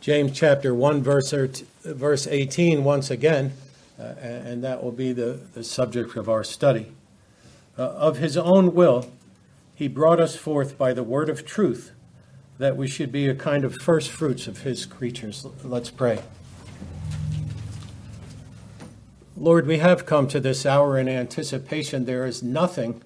James 0.00 0.32
chapter 0.32 0.74
1, 0.74 1.02
verse, 1.02 1.30
verse 1.84 2.26
18, 2.26 2.84
once 2.84 3.10
again, 3.10 3.52
uh, 3.98 4.14
and 4.22 4.64
that 4.64 4.82
will 4.82 4.92
be 4.92 5.12
the, 5.12 5.38
the 5.52 5.62
subject 5.62 6.16
of 6.16 6.26
our 6.26 6.42
study. 6.42 6.90
Uh, 7.76 7.82
of 7.82 8.16
his 8.16 8.34
own 8.34 8.74
will, 8.74 9.10
he 9.74 9.88
brought 9.88 10.18
us 10.18 10.36
forth 10.36 10.78
by 10.78 10.94
the 10.94 11.02
word 11.02 11.28
of 11.28 11.44
truth, 11.44 11.92
that 12.56 12.78
we 12.78 12.88
should 12.88 13.12
be 13.12 13.28
a 13.28 13.34
kind 13.34 13.62
of 13.62 13.74
first 13.74 14.10
fruits 14.10 14.46
of 14.46 14.62
his 14.62 14.86
creatures. 14.86 15.46
Let's 15.62 15.90
pray. 15.90 16.22
Lord, 19.36 19.66
we 19.66 19.78
have 19.78 20.06
come 20.06 20.28
to 20.28 20.40
this 20.40 20.64
hour 20.64 20.96
in 20.96 21.10
anticipation. 21.10 22.06
There 22.06 22.24
is 22.24 22.42
nothing 22.42 23.02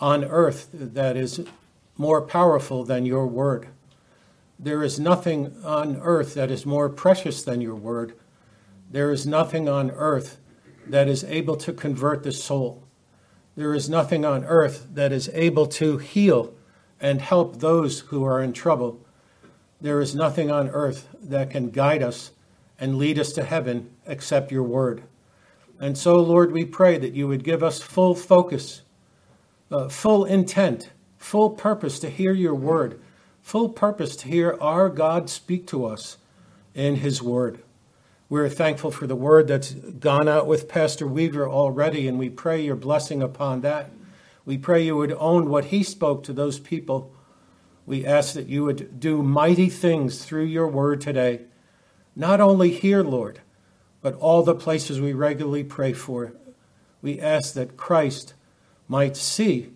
on 0.00 0.24
earth 0.24 0.70
that 0.72 1.14
is 1.14 1.46
more 1.98 2.22
powerful 2.22 2.84
than 2.84 3.04
your 3.04 3.26
word. 3.26 3.68
There 4.58 4.82
is 4.82 4.98
nothing 4.98 5.54
on 5.64 5.96
earth 6.00 6.34
that 6.34 6.50
is 6.50 6.64
more 6.64 6.88
precious 6.88 7.42
than 7.42 7.60
your 7.60 7.74
word. 7.74 8.14
There 8.90 9.10
is 9.10 9.26
nothing 9.26 9.68
on 9.68 9.90
earth 9.90 10.38
that 10.86 11.08
is 11.08 11.24
able 11.24 11.56
to 11.56 11.72
convert 11.72 12.22
the 12.22 12.32
soul. 12.32 12.82
There 13.54 13.74
is 13.74 13.88
nothing 13.88 14.24
on 14.24 14.44
earth 14.44 14.86
that 14.94 15.12
is 15.12 15.28
able 15.34 15.66
to 15.66 15.98
heal 15.98 16.54
and 17.00 17.20
help 17.20 17.60
those 17.60 18.00
who 18.00 18.24
are 18.24 18.42
in 18.42 18.52
trouble. 18.52 19.04
There 19.80 20.00
is 20.00 20.14
nothing 20.14 20.50
on 20.50 20.70
earth 20.70 21.08
that 21.22 21.50
can 21.50 21.70
guide 21.70 22.02
us 22.02 22.30
and 22.78 22.96
lead 22.96 23.18
us 23.18 23.32
to 23.34 23.44
heaven 23.44 23.90
except 24.06 24.52
your 24.52 24.62
word. 24.62 25.02
And 25.78 25.98
so, 25.98 26.14
Lord, 26.14 26.52
we 26.52 26.64
pray 26.64 26.96
that 26.96 27.12
you 27.12 27.28
would 27.28 27.44
give 27.44 27.62
us 27.62 27.82
full 27.82 28.14
focus, 28.14 28.82
uh, 29.70 29.88
full 29.88 30.24
intent, 30.24 30.90
full 31.18 31.50
purpose 31.50 31.98
to 32.00 32.08
hear 32.08 32.32
your 32.32 32.54
word 32.54 33.00
full 33.46 33.68
purpose 33.68 34.16
to 34.16 34.26
hear 34.26 34.58
our 34.60 34.88
God 34.88 35.30
speak 35.30 35.68
to 35.68 35.86
us 35.86 36.16
in 36.74 36.96
his 36.96 37.22
word. 37.22 37.62
We're 38.28 38.48
thankful 38.48 38.90
for 38.90 39.06
the 39.06 39.14
word 39.14 39.46
that's 39.46 39.72
gone 39.72 40.26
out 40.26 40.48
with 40.48 40.68
Pastor 40.68 41.06
Weaver 41.06 41.48
already, 41.48 42.08
and 42.08 42.18
we 42.18 42.28
pray 42.28 42.60
your 42.60 42.74
blessing 42.74 43.22
upon 43.22 43.60
that. 43.60 43.92
We 44.44 44.58
pray 44.58 44.82
you 44.82 44.96
would 44.96 45.12
own 45.12 45.48
what 45.48 45.66
he 45.66 45.84
spoke 45.84 46.24
to 46.24 46.32
those 46.32 46.58
people. 46.58 47.14
We 47.86 48.04
ask 48.04 48.34
that 48.34 48.48
you 48.48 48.64
would 48.64 48.98
do 48.98 49.22
mighty 49.22 49.70
things 49.70 50.24
through 50.24 50.46
your 50.46 50.66
word 50.66 51.00
today, 51.00 51.42
not 52.16 52.40
only 52.40 52.72
here, 52.72 53.04
Lord, 53.04 53.42
but 54.02 54.14
all 54.14 54.42
the 54.42 54.56
places 54.56 55.00
we 55.00 55.12
regularly 55.12 55.62
pray 55.62 55.92
for. 55.92 56.32
We 57.00 57.20
ask 57.20 57.54
that 57.54 57.76
Christ 57.76 58.34
might 58.88 59.16
see 59.16 59.70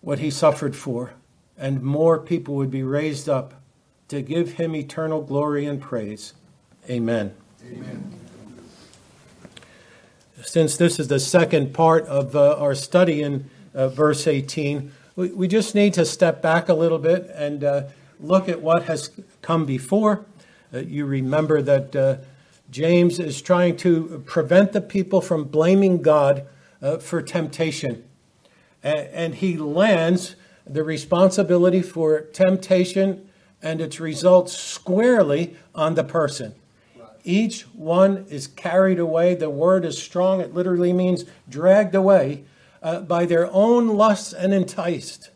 what 0.00 0.20
he 0.20 0.30
suffered 0.30 0.76
for 0.76 1.14
and 1.56 1.82
more 1.82 2.18
people 2.18 2.54
would 2.56 2.70
be 2.70 2.82
raised 2.82 3.28
up 3.28 3.54
to 4.08 4.22
give 4.22 4.52
him 4.52 4.74
eternal 4.74 5.22
glory 5.22 5.66
and 5.66 5.80
praise. 5.80 6.34
Amen. 6.88 7.34
Amen. 7.64 8.20
Since 10.42 10.76
this 10.76 11.00
is 11.00 11.08
the 11.08 11.20
second 11.20 11.72
part 11.72 12.06
of 12.06 12.36
uh, 12.36 12.56
our 12.58 12.74
study 12.74 13.22
in 13.22 13.48
uh, 13.74 13.88
verse 13.88 14.26
18, 14.26 14.92
we, 15.16 15.28
we, 15.28 15.48
just 15.48 15.74
need 15.74 15.94
to 15.94 16.04
step 16.04 16.42
back 16.42 16.68
a 16.68 16.74
little 16.74 16.98
bit 16.98 17.30
and 17.34 17.64
uh, 17.64 17.84
look 18.20 18.48
at 18.48 18.60
what 18.60 18.84
has 18.84 19.10
come 19.40 19.64
before. 19.64 20.26
Uh, 20.72 20.78
you 20.78 21.06
remember 21.06 21.62
that 21.62 21.96
uh, 21.96 22.16
James 22.70 23.18
is 23.18 23.40
trying 23.40 23.76
to 23.78 24.22
prevent 24.26 24.72
the 24.72 24.80
people 24.80 25.20
from 25.20 25.44
blaming 25.44 26.02
God 26.02 26.46
uh, 26.82 26.98
for 26.98 27.22
temptation. 27.22 28.04
and 28.82 29.36
he 29.36 29.56
lands 29.56 30.36
the 30.66 30.84
responsibility 30.84 31.82
for 31.82 32.20
temptation 32.20 33.28
and 33.62 33.80
its 33.80 34.00
results 34.00 34.56
squarely 34.56 35.56
on 35.74 35.94
the 35.94 36.04
person. 36.04 36.54
Each 37.24 37.62
one 37.74 38.26
is 38.28 38.46
carried 38.46 38.98
away. 38.98 39.34
The 39.34 39.48
word 39.48 39.84
is 39.84 40.00
strong. 40.00 40.40
It 40.40 40.54
literally 40.54 40.92
means 40.92 41.24
dragged 41.48 41.94
away 41.94 42.44
uh, 42.82 43.00
by 43.00 43.24
their 43.24 43.50
own 43.50 43.88
lusts 43.88 44.34
and 44.34 44.52
enticed. 44.52 45.30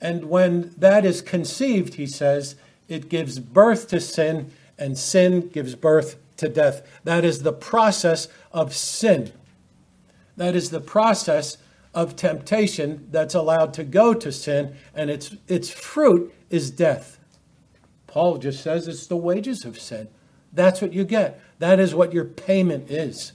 And 0.00 0.26
when 0.26 0.74
that 0.78 1.04
is 1.04 1.20
conceived, 1.20 1.94
he 1.94 2.06
says, 2.06 2.56
it 2.88 3.08
gives 3.08 3.38
birth 3.38 3.88
to 3.88 4.00
sin, 4.00 4.52
and 4.78 4.96
sin 4.96 5.48
gives 5.48 5.74
birth 5.74 6.16
to 6.36 6.48
death. 6.48 6.86
That 7.04 7.24
is 7.24 7.42
the 7.42 7.52
process 7.52 8.28
of 8.52 8.74
sin. 8.74 9.32
That 10.36 10.54
is 10.54 10.70
the 10.70 10.80
process 10.80 11.58
of 11.96 12.14
temptation 12.14 13.08
that's 13.10 13.34
allowed 13.34 13.72
to 13.72 13.82
go 13.82 14.12
to 14.12 14.30
sin, 14.30 14.76
and 14.94 15.10
its, 15.10 15.34
its 15.48 15.70
fruit 15.70 16.32
is 16.50 16.70
death. 16.70 17.18
Paul 18.06 18.36
just 18.36 18.62
says 18.62 18.86
it's 18.86 19.06
the 19.06 19.16
wages 19.16 19.64
of 19.64 19.80
sin. 19.80 20.08
That's 20.52 20.82
what 20.82 20.92
you 20.92 21.04
get. 21.04 21.40
That 21.58 21.80
is 21.80 21.94
what 21.94 22.12
your 22.12 22.26
payment 22.26 22.90
is. 22.90 23.32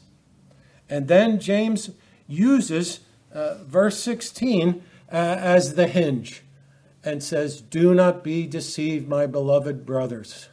And 0.88 1.08
then 1.08 1.40
James 1.40 1.90
uses 2.28 3.00
uh, 3.34 3.64
verse 3.64 4.00
16 4.00 4.84
uh, 5.12 5.16
as 5.16 5.74
the 5.74 5.88
hinge 5.88 6.44
and 7.04 7.24
says, 7.24 7.62
Do 7.62 7.96
not 7.96 8.24
be 8.24 8.46
deceived, 8.46 9.08
my 9.08 9.26
beloved 9.26 9.88
brothers. 9.88 10.50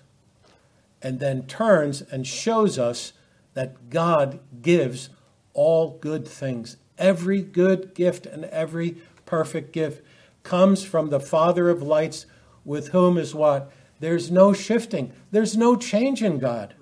And 1.03 1.21
then 1.21 1.47
turns 1.47 2.01
and 2.01 2.27
shows 2.27 2.79
us 2.79 3.13
that 3.53 3.91
God 3.91 4.41
gives 4.63 5.11
all 5.53 5.99
good 6.01 6.27
things 6.27 6.79
Every 6.99 7.43
good 7.43 7.95
gift 7.95 8.27
and 8.27 8.45
every 8.47 8.97
perfect 9.25 9.73
gift 9.73 10.05
comes 10.43 10.83
from 10.83 11.11
the 11.11 11.21
Father 11.21 11.69
of 11.69 11.83
lights, 11.83 12.27
with 12.65 12.89
whom 12.89 13.17
is 13.17 13.35
what? 13.35 13.71
There's 14.01 14.31
no 14.31 14.53
shifting, 14.53 15.13
there's 15.31 15.57
no 15.57 15.77
change 15.77 16.23
in 16.23 16.39
God. 16.39 16.75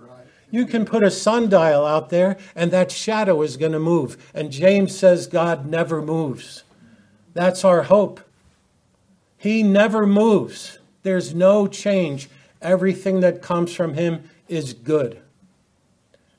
You 0.51 0.65
can 0.65 0.85
put 0.85 1.03
a 1.03 1.11
sundial 1.11 1.85
out 1.85 2.11
there 2.11 2.37
and 2.55 2.71
that 2.71 2.93
shadow 2.93 3.43
is 3.43 3.57
going 3.57 3.73
to 3.73 3.79
move. 3.79 4.31
And 4.33 4.53
James 4.53 4.97
says 4.97 5.27
God 5.27 5.67
never 5.67 6.01
moves. 6.01 6.63
That's 7.35 7.65
our 7.65 7.83
hope. 7.83 8.21
He 9.37 9.63
never 9.63 10.07
moves. 10.07 10.79
There's 11.03 11.35
no 11.35 11.67
change. 11.67 12.31
Everything 12.63 13.21
that 13.21 13.43
comes 13.43 13.75
from 13.75 13.95
him 13.95 14.31
is 14.49 14.73
good. 14.73 15.21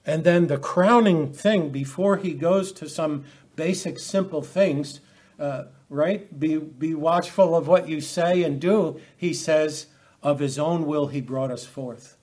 And 0.05 0.23
then 0.23 0.47
the 0.47 0.57
crowning 0.57 1.33
thing 1.33 1.69
before 1.69 2.17
he 2.17 2.33
goes 2.33 2.71
to 2.73 2.89
some 2.89 3.25
basic, 3.57 3.99
simple 3.99 4.41
things, 4.41 5.01
uh, 5.37 5.65
right? 5.89 6.39
Be, 6.39 6.57
be 6.57 6.93
watchful 6.95 7.53
of 7.53 7.67
what 7.67 7.89
you 7.89 7.99
say 7.99 8.43
and 8.43 8.61
do, 8.61 9.01
he 9.17 9.33
says, 9.33 9.87
of 10.23 10.39
his 10.39 10.57
own 10.57 10.85
will 10.85 11.07
he 11.07 11.19
brought 11.19 11.51
us 11.51 11.65
forth. 11.65 12.17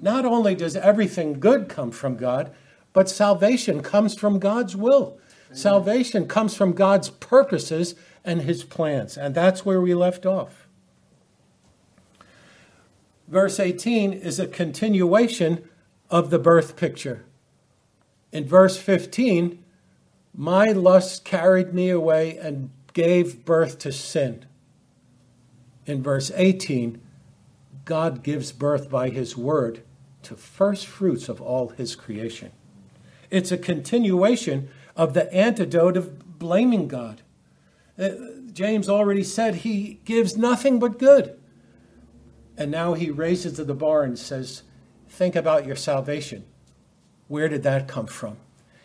Not 0.00 0.24
only 0.24 0.54
does 0.54 0.74
everything 0.74 1.38
good 1.38 1.68
come 1.68 1.90
from 1.90 2.16
God, 2.16 2.52
but 2.92 3.08
salvation 3.08 3.82
comes 3.82 4.14
from 4.14 4.38
God's 4.38 4.74
will. 4.74 5.18
Amen. 5.46 5.56
Salvation 5.56 6.26
comes 6.26 6.54
from 6.56 6.72
God's 6.72 7.10
purposes 7.10 7.94
and 8.24 8.42
his 8.42 8.64
plans. 8.64 9.16
And 9.16 9.34
that's 9.34 9.64
where 9.64 9.80
we 9.80 9.94
left 9.94 10.26
off. 10.26 10.66
Verse 13.28 13.58
18 13.58 14.12
is 14.12 14.38
a 14.38 14.46
continuation 14.46 15.66
of 16.10 16.30
the 16.30 16.38
birth 16.38 16.76
picture. 16.76 17.24
In 18.30 18.46
verse 18.46 18.76
15, 18.76 19.61
my 20.34 20.72
lust 20.72 21.24
carried 21.24 21.74
me 21.74 21.90
away 21.90 22.36
and 22.38 22.70
gave 22.92 23.44
birth 23.44 23.78
to 23.80 23.92
sin. 23.92 24.46
In 25.86 26.02
verse 26.02 26.30
18, 26.34 27.00
God 27.84 28.22
gives 28.22 28.52
birth 28.52 28.88
by 28.88 29.10
his 29.10 29.36
word 29.36 29.82
to 30.22 30.36
first 30.36 30.86
fruits 30.86 31.28
of 31.28 31.40
all 31.40 31.68
his 31.68 31.96
creation. 31.96 32.52
It's 33.30 33.50
a 33.50 33.58
continuation 33.58 34.68
of 34.96 35.14
the 35.14 35.32
antidote 35.34 35.96
of 35.96 36.38
blaming 36.38 36.86
God. 36.86 37.22
Uh, 37.98 38.10
James 38.52 38.88
already 38.88 39.24
said 39.24 39.56
he 39.56 40.00
gives 40.04 40.36
nothing 40.36 40.78
but 40.78 40.98
good. 40.98 41.38
And 42.56 42.70
now 42.70 42.94
he 42.94 43.10
raises 43.10 43.56
the 43.56 43.74
bar 43.74 44.02
and 44.02 44.18
says, 44.18 44.62
Think 45.08 45.34
about 45.34 45.66
your 45.66 45.76
salvation. 45.76 46.44
Where 47.28 47.48
did 47.48 47.62
that 47.62 47.88
come 47.88 48.06
from? 48.06 48.36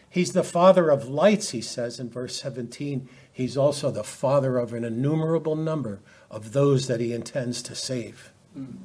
He's 0.09 0.33
the 0.33 0.43
father 0.43 0.89
of 0.89 1.09
lights, 1.09 1.51
he 1.51 1.61
says 1.61 1.99
in 1.99 2.09
verse 2.09 2.41
17. 2.41 3.07
He's 3.31 3.57
also 3.57 3.91
the 3.91 4.03
father 4.03 4.57
of 4.57 4.73
an 4.73 4.83
innumerable 4.83 5.55
number 5.55 5.99
of 6.31 6.53
those 6.53 6.87
that 6.87 6.99
he 6.99 7.13
intends 7.13 7.61
to 7.63 7.75
save. 7.75 8.31
Mm. 8.57 8.77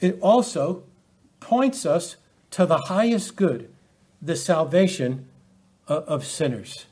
It 0.00 0.18
also 0.20 0.82
points 1.38 1.86
us 1.86 2.16
to 2.50 2.66
the 2.66 2.78
highest 2.78 3.36
good, 3.36 3.72
the 4.20 4.34
salvation 4.34 5.28
of 5.86 6.26
sinners. 6.26 6.86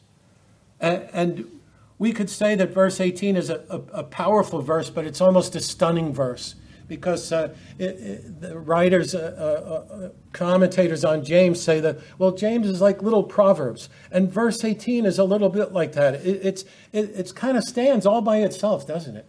And 0.81 1.61
we 1.99 2.13
could 2.13 2.31
say 2.31 2.55
that 2.55 2.71
verse 2.71 3.01
18 3.01 3.37
is 3.37 3.51
a, 3.51 3.65
a, 3.69 4.01
a 4.01 4.05
powerful 4.05 4.63
verse, 4.63 4.91
but 4.91 5.07
it's 5.07 5.21
almost 5.21 5.55
a 5.57 5.61
stunning 5.61 6.15
verse 6.15 6.55
because 6.91 7.33
uh, 7.33 7.55
it, 7.79 7.85
it, 7.85 8.41
the 8.43 8.59
writers, 8.59 9.15
uh, 9.15 9.35
uh, 9.39 9.95
uh, 9.95 10.09
commentators 10.35 11.07
on 11.07 11.25
James 11.25 11.63
say 11.63 11.81
that, 11.81 11.99
well, 12.19 12.33
James 12.33 12.67
is 12.67 12.83
like 12.83 13.01
little 13.01 13.23
Proverbs. 13.23 13.89
And 14.11 14.31
verse 14.31 14.63
18 14.63 15.07
is 15.07 15.19
a 15.19 15.25
little 15.25 15.49
bit 15.49 15.73
like 15.73 15.93
that. 15.93 16.17
It, 16.17 16.41
it's, 16.45 16.65
it 16.93 17.13
it's 17.15 17.33
kind 17.33 17.57
of 17.57 17.65
stands 17.65 18.05
all 18.05 18.21
by 18.21 18.39
itself, 18.43 18.87
doesn't 18.87 19.17
it? 19.17 19.27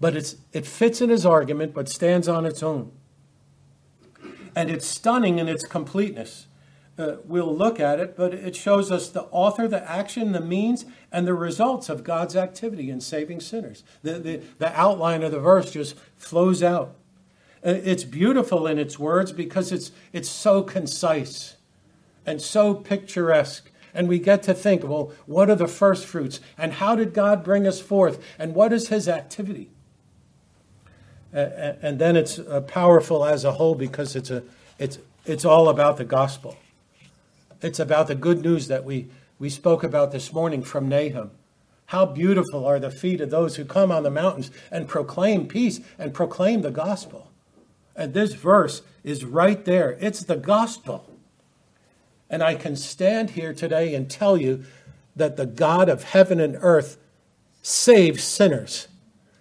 but 0.00 0.16
it's, 0.16 0.36
it 0.52 0.66
fits 0.66 1.00
in 1.00 1.10
his 1.10 1.26
argument, 1.26 1.74
but 1.74 1.88
stands 1.88 2.28
on 2.28 2.46
its 2.46 2.62
own. 2.62 2.92
And 4.54 4.70
it's 4.70 4.86
stunning 4.86 5.38
in 5.38 5.48
its 5.48 5.64
completeness. 5.64 6.47
Uh, 6.98 7.16
we'll 7.24 7.54
look 7.54 7.78
at 7.78 8.00
it, 8.00 8.16
but 8.16 8.34
it 8.34 8.56
shows 8.56 8.90
us 8.90 9.08
the 9.08 9.22
author, 9.30 9.68
the 9.68 9.88
action, 9.88 10.32
the 10.32 10.40
means, 10.40 10.84
and 11.12 11.28
the 11.28 11.34
results 11.34 11.88
of 11.88 12.02
God's 12.02 12.34
activity 12.34 12.90
in 12.90 13.00
saving 13.00 13.40
sinners. 13.40 13.84
The, 14.02 14.18
the, 14.18 14.42
the 14.58 14.76
outline 14.78 15.22
of 15.22 15.30
the 15.30 15.38
verse 15.38 15.70
just 15.70 15.96
flows 16.16 16.60
out. 16.60 16.96
Uh, 17.64 17.70
it's 17.70 18.02
beautiful 18.02 18.66
in 18.66 18.78
its 18.78 18.98
words 18.98 19.30
because 19.30 19.70
it's, 19.70 19.92
it's 20.12 20.28
so 20.28 20.62
concise 20.62 21.56
and 22.26 22.42
so 22.42 22.74
picturesque. 22.74 23.70
And 23.94 24.08
we 24.08 24.18
get 24.18 24.42
to 24.44 24.54
think, 24.54 24.82
well, 24.82 25.12
what 25.26 25.48
are 25.48 25.54
the 25.54 25.68
first 25.68 26.04
fruits? 26.04 26.40
And 26.58 26.74
how 26.74 26.96
did 26.96 27.14
God 27.14 27.44
bring 27.44 27.66
us 27.66 27.80
forth? 27.80 28.22
And 28.40 28.54
what 28.54 28.72
is 28.72 28.88
his 28.88 29.08
activity? 29.08 29.70
and 31.30 31.98
then 31.98 32.16
it's 32.16 32.38
uh, 32.38 32.62
powerful 32.62 33.22
as 33.22 33.44
a 33.44 33.52
whole 33.52 33.74
because 33.74 34.16
it's, 34.16 34.30
a, 34.30 34.42
it's, 34.78 34.98
it's 35.26 35.44
all 35.44 35.68
about 35.68 35.98
the 35.98 36.04
gospel. 36.04 36.56
It's 37.60 37.80
about 37.80 38.06
the 38.06 38.14
good 38.14 38.42
news 38.42 38.68
that 38.68 38.84
we, 38.84 39.08
we 39.38 39.50
spoke 39.50 39.82
about 39.82 40.12
this 40.12 40.32
morning 40.32 40.62
from 40.62 40.88
Nahum. 40.88 41.30
How 41.86 42.06
beautiful 42.06 42.66
are 42.66 42.78
the 42.78 42.90
feet 42.90 43.20
of 43.20 43.30
those 43.30 43.56
who 43.56 43.64
come 43.64 43.90
on 43.90 44.02
the 44.02 44.10
mountains 44.10 44.50
and 44.70 44.86
proclaim 44.86 45.48
peace 45.48 45.80
and 45.98 46.12
proclaim 46.12 46.62
the 46.62 46.70
gospel. 46.70 47.30
And 47.96 48.14
this 48.14 48.34
verse 48.34 48.82
is 49.02 49.24
right 49.24 49.64
there. 49.64 49.96
It's 50.00 50.20
the 50.20 50.36
gospel. 50.36 51.10
And 52.30 52.42
I 52.42 52.54
can 52.54 52.76
stand 52.76 53.30
here 53.30 53.54
today 53.54 53.94
and 53.94 54.08
tell 54.08 54.36
you 54.36 54.64
that 55.16 55.36
the 55.36 55.46
God 55.46 55.88
of 55.88 56.04
heaven 56.04 56.38
and 56.38 56.56
earth 56.60 56.98
saves 57.62 58.22
sinners. 58.22 58.88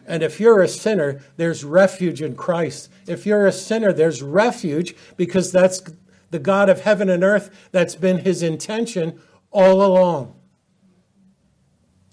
And 0.07 0.23
if 0.23 0.39
you're 0.39 0.61
a 0.61 0.69
sinner, 0.69 1.21
there's 1.35 1.65
refuge 1.65 2.21
in 2.21 2.35
Christ. 2.35 2.89
If 3.07 3.25
you're 3.25 3.45
a 3.45 3.51
sinner, 3.51 3.91
there's 3.91 4.23
refuge 4.23 4.95
because 5.17 5.51
that's 5.51 5.83
the 6.29 6.39
God 6.39 6.69
of 6.69 6.81
heaven 6.81 7.09
and 7.09 7.23
earth. 7.23 7.69
That's 7.71 7.95
been 7.95 8.19
his 8.19 8.43
intention 8.43 9.19
all 9.51 9.83
along. 9.83 10.35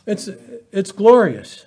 It's, 0.06 0.28
it's 0.70 0.93
glorious. 0.93 1.66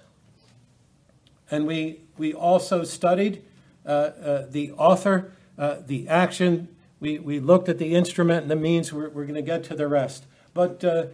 And 1.50 1.66
we, 1.66 2.02
we 2.18 2.34
also 2.34 2.84
studied 2.84 3.44
uh, 3.86 3.90
uh, 3.90 4.46
the 4.50 4.72
author, 4.74 5.32
uh, 5.58 5.78
the 5.86 6.08
action. 6.08 6.68
We, 7.00 7.20
we 7.20 7.40
looked 7.40 7.70
at 7.70 7.78
the 7.78 7.96
instrument 7.96 8.44
and 8.44 8.52
the 8.52 8.56
means. 8.56 8.92
We're, 8.92 9.10
we're 9.10 9.24
going 9.26 9.36
to 9.36 9.42
get 9.42 9.64
to 9.66 9.76
the 9.76 9.88
rest. 9.88 10.26
But 10.54 10.84
uh, 10.84 10.88
uh, 10.88 11.06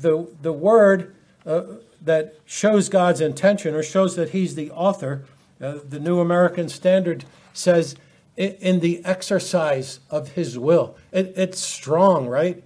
the, 0.00 0.28
the 0.40 0.52
word 0.52 1.14
uh, 1.44 1.62
that 2.00 2.36
shows 2.44 2.88
God's 2.88 3.20
intention 3.20 3.74
or 3.74 3.82
shows 3.82 4.16
that 4.16 4.30
he's 4.30 4.54
the 4.54 4.70
author, 4.70 5.24
the 5.58 5.98
New 5.98 6.20
American 6.20 6.68
Standard 6.68 7.24
says 7.52 7.96
in 8.38 8.80
the 8.80 9.04
exercise 9.04 9.98
of 10.10 10.32
his 10.32 10.58
will. 10.58 10.96
It, 11.10 11.32
it's 11.36 11.58
strong, 11.58 12.28
right? 12.28 12.62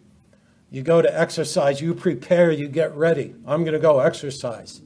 You 0.70 0.82
go 0.82 1.00
to 1.00 1.20
exercise, 1.20 1.80
you 1.80 1.94
prepare, 1.94 2.50
you 2.50 2.68
get 2.68 2.94
ready. 2.94 3.34
I'm 3.46 3.62
going 3.62 3.72
to 3.72 3.78
go 3.78 4.00
exercise. 4.00 4.82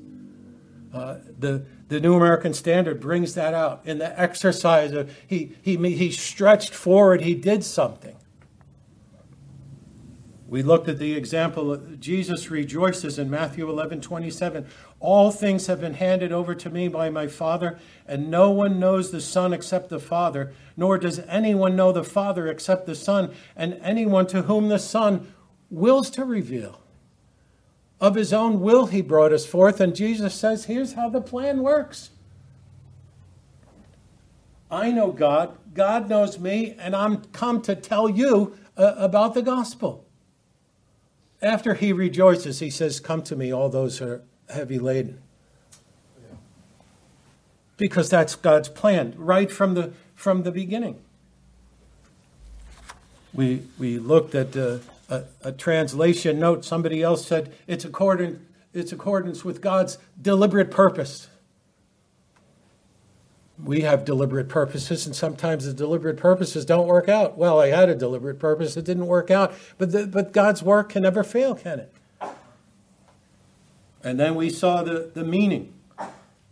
Uh, 0.95 1.17
the, 1.39 1.67
the 1.89 2.01
New 2.01 2.15
American 2.15 2.55
Standard 2.55 3.01
brings 3.01 3.35
that 3.35 3.53
out. 3.53 3.83
In 3.85 3.99
the 3.99 4.19
exercise, 4.19 4.93
of, 4.93 5.13
he, 5.27 5.57
he, 5.61 5.77
he 5.77 6.11
stretched 6.11 6.73
forward, 6.73 7.21
he 7.21 7.35
did 7.35 7.65
something. 7.65 8.17
We 10.49 10.63
looked 10.63 10.89
at 10.89 10.99
the 10.99 11.15
example 11.15 11.77
Jesus 11.99 12.51
rejoices 12.51 13.19
in 13.19 13.29
Matthew 13.29 13.69
11 13.69 14.01
27. 14.01 14.67
All 15.07 15.31
things 15.31 15.69
have 15.69 15.81
been 15.81 15.95
handed 15.95 16.33
over 16.33 16.53
to 16.57 16.69
me 16.69 16.89
by 16.89 17.11
my 17.11 17.29
Father, 17.29 17.79
and 18.09 18.29
no 18.29 18.51
one 18.51 18.81
knows 18.81 19.13
the 19.13 19.21
Son 19.21 19.53
except 19.53 19.89
the 19.89 20.01
Father, 20.01 20.53
nor 20.77 20.99
does 20.99 21.21
anyone 21.29 21.77
know 21.77 21.93
the 21.93 22.03
Father 22.03 22.49
except 22.49 22.87
the 22.87 22.97
Son, 22.97 23.33
and 23.55 23.79
anyone 23.85 24.27
to 24.27 24.43
whom 24.43 24.69
the 24.69 24.81
Son 24.81 25.33
wills 25.71 26.11
to 26.11 26.25
reveal. 26.25 26.81
Of 28.01 28.17
his 28.17 28.33
own 28.33 28.61
will, 28.61 28.87
he 28.87 29.01
brought 29.01 29.33
us 29.33 29.47
forth, 29.47 29.81
and 29.81 29.95
Jesus 29.95 30.35
says, 30.35 30.65
Here's 30.65 30.95
how 30.95 31.09
the 31.09 31.21
plan 31.21 31.63
works. 31.63 32.11
I 34.69 34.91
know 34.91 35.13
God, 35.13 35.57
God 35.73 36.09
knows 36.09 36.41
me, 36.41 36.75
and 36.81 36.97
I'm 36.97 37.19
come 37.27 37.63
to 37.63 37.77
tell 37.77 38.09
you 38.09 38.59
uh, 38.77 38.95
about 38.97 39.35
the 39.35 39.43
gospel. 39.43 40.05
After 41.41 41.75
he 41.75 41.93
rejoices, 41.93 42.59
he 42.59 42.71
says, 42.71 42.99
Come 42.99 43.23
to 43.23 43.37
me, 43.37 43.53
all 43.53 43.69
those 43.69 43.99
who 43.99 44.09
are 44.09 44.23
heavy 44.49 44.79
laden. 44.79 45.21
Because 47.77 48.09
that's 48.09 48.35
God's 48.35 48.69
plan 48.69 49.15
right 49.17 49.51
from 49.51 49.75
the, 49.75 49.93
from 50.15 50.43
the 50.43 50.51
beginning. 50.51 50.99
We, 53.35 53.65
we 53.79 53.99
looked 53.99 54.35
at 54.35 54.57
uh, 54.57 54.79
a, 55.11 55.25
a 55.43 55.53
translation 55.53 56.39
note. 56.39 56.65
Somebody 56.65 57.03
else 57.03 57.27
said 57.27 57.53
it's 57.67 57.85
according, 57.85 58.41
it's 58.73 58.93
accordance 58.93 59.45
with 59.45 59.61
God's 59.61 59.99
deliberate 60.23 60.71
purpose 60.71 61.29
we 63.63 63.81
have 63.83 64.05
deliberate 64.05 64.49
purposes, 64.49 65.07
and 65.07 65.17
sometimes 65.17 65.65
the 65.65 65.73
deliberate 65.73 66.19
purposes 66.19 66.65
don't 66.65 66.87
work 66.87 67.09
out. 67.09 67.39
Well, 67.39 67.61
I 67.61 67.69
had 67.69 67.89
a 67.89 67.95
deliberate 67.95 68.39
purpose, 68.39 68.77
it 68.77 68.85
didn't 68.85 69.07
work 69.07 69.31
out, 69.31 69.55
but, 69.79 69.93
the, 69.93 70.07
but 70.07 70.33
God's 70.33 70.63
work 70.63 70.91
can 70.91 71.03
never 71.03 71.25
fail, 71.25 71.55
can 71.55 71.81
it? 71.81 71.93
And 74.07 74.21
then 74.21 74.37
we 74.37 74.51
saw 74.51 74.85
the, 74.85 75.11
the 75.13 75.25
meaning 75.25 75.75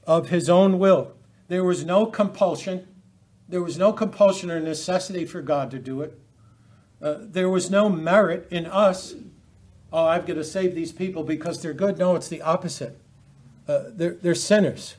of 0.08 0.30
his 0.30 0.50
own 0.50 0.80
will. 0.80 1.12
There 1.46 1.62
was 1.62 1.84
no 1.84 2.04
compulsion, 2.04 2.88
there 3.48 3.62
was 3.62 3.78
no 3.78 3.92
compulsion 3.92 4.50
or 4.50 4.58
necessity 4.58 5.24
for 5.24 5.40
God 5.40 5.70
to 5.70 5.78
do 5.78 6.00
it. 6.00 6.18
Uh, 7.00 7.18
there 7.20 7.48
was 7.48 7.70
no 7.70 7.88
merit 7.88 8.48
in 8.50 8.66
us. 8.66 9.14
Oh, 9.92 10.04
I've 10.04 10.26
got 10.26 10.34
to 10.34 10.42
save 10.42 10.74
these 10.74 10.90
people 10.90 11.22
because 11.22 11.62
they're 11.62 11.74
good. 11.74 11.96
No, 11.96 12.16
it's 12.16 12.26
the 12.26 12.42
opposite. 12.42 12.98
Uh, 13.68 13.84
they're, 13.90 14.14
they're 14.14 14.34
sinners. 14.34 14.96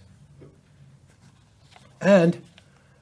And 1.99 2.41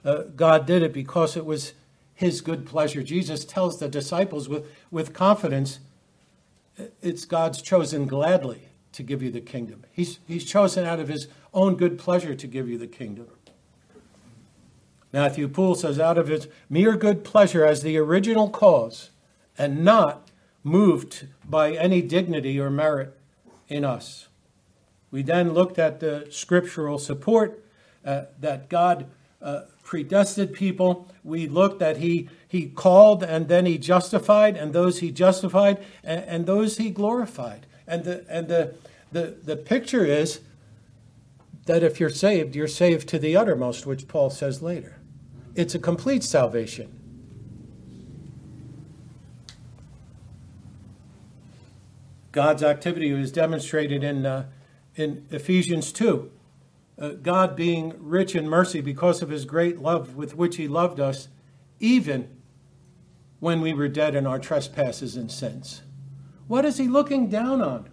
uh, 0.03 0.23
God 0.35 0.65
did 0.65 0.81
it 0.81 0.93
because 0.93 1.37
it 1.37 1.45
was 1.45 1.73
his 2.15 2.41
good 2.41 2.65
pleasure. 2.65 3.03
Jesus 3.03 3.45
tells 3.45 3.77
the 3.77 3.87
disciples 3.87 4.49
with, 4.49 4.65
with 4.89 5.13
confidence, 5.13 5.77
it's 7.03 7.25
God's 7.25 7.61
chosen 7.61 8.07
gladly 8.07 8.69
to 8.93 9.03
give 9.03 9.21
you 9.21 9.31
the 9.31 9.41
kingdom. 9.41 9.85
He's, 9.91 10.19
he's 10.27 10.45
chosen 10.45 10.85
out 10.85 10.99
of 10.99 11.07
his 11.07 11.27
own 11.53 11.75
good 11.75 11.97
pleasure 11.97 12.35
to 12.35 12.47
give 12.47 12.69
you 12.69 12.77
the 12.77 12.87
kingdom. 12.87 13.27
Matthew 15.11 15.47
Poole 15.47 15.75
says, 15.75 15.99
out 15.99 16.17
of 16.17 16.27
his 16.27 16.47
mere 16.69 16.97
good 16.97 17.23
pleasure 17.23 17.65
as 17.65 17.83
the 17.83 17.97
original 17.97 18.49
cause, 18.49 19.11
and 19.57 19.83
not 19.83 20.31
moved 20.63 21.27
by 21.47 21.73
any 21.73 22.01
dignity 22.01 22.59
or 22.59 22.69
merit 22.69 23.15
in 23.67 23.85
us. 23.85 24.27
We 25.11 25.21
then 25.21 25.53
looked 25.53 25.77
at 25.77 25.99
the 25.99 26.27
scriptural 26.31 26.97
support 26.97 27.63
uh, 28.03 28.23
that 28.39 28.69
God 28.69 29.05
uh, 29.41 29.61
predestined 29.83 30.53
people. 30.53 31.07
We 31.23 31.47
looked 31.47 31.79
that 31.79 31.97
he, 31.97 32.29
he 32.47 32.67
called 32.67 33.23
and 33.23 33.47
then 33.47 33.67
he 33.67 33.77
justified, 33.77 34.57
and 34.57 34.73
those 34.73 34.99
he 34.99 35.11
justified, 35.11 35.83
and, 36.03 36.23
and 36.25 36.45
those 36.47 36.77
he 36.77 36.89
glorified. 36.89 37.67
And, 37.87 38.03
the, 38.03 38.25
and 38.29 38.47
the, 38.47 38.75
the, 39.11 39.35
the 39.43 39.55
picture 39.55 40.05
is 40.05 40.39
that 41.65 41.83
if 41.83 41.99
you're 41.99 42.09
saved, 42.09 42.55
you're 42.55 42.67
saved 42.67 43.07
to 43.09 43.19
the 43.19 43.35
uttermost, 43.35 43.85
which 43.85 44.07
Paul 44.07 44.29
says 44.29 44.61
later. 44.61 44.99
It's 45.55 45.75
a 45.75 45.79
complete 45.79 46.23
salvation. 46.23 46.99
God's 52.31 52.63
activity 52.63 53.11
was 53.13 53.31
demonstrated 53.31 54.03
in, 54.03 54.25
uh, 54.25 54.45
in 54.95 55.25
Ephesians 55.29 55.91
2 55.91 56.31
uh, 56.99 57.09
God 57.09 57.55
being 57.55 57.93
rich 57.97 58.35
in 58.35 58.47
mercy 58.47 58.81
because 58.81 59.21
of 59.21 59.29
his 59.29 59.45
great 59.45 59.79
love 59.79 60.15
with 60.15 60.35
which 60.35 60.57
he 60.57 60.67
loved 60.67 60.99
us, 60.99 61.27
even 61.79 62.29
when 63.39 63.61
we 63.61 63.73
were 63.73 63.87
dead 63.87 64.15
in 64.15 64.27
our 64.27 64.39
trespasses 64.39 65.15
and 65.15 65.31
sins. 65.31 65.81
What 66.47 66.65
is 66.65 66.77
he 66.77 66.87
looking 66.87 67.29
down 67.29 67.61
on? 67.61 67.89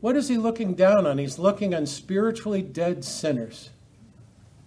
What 0.00 0.16
is 0.16 0.28
he 0.28 0.36
looking 0.36 0.74
down 0.74 1.06
on? 1.06 1.18
He's 1.18 1.38
looking 1.38 1.74
on 1.74 1.86
spiritually 1.86 2.62
dead 2.62 3.04
sinners. 3.04 3.70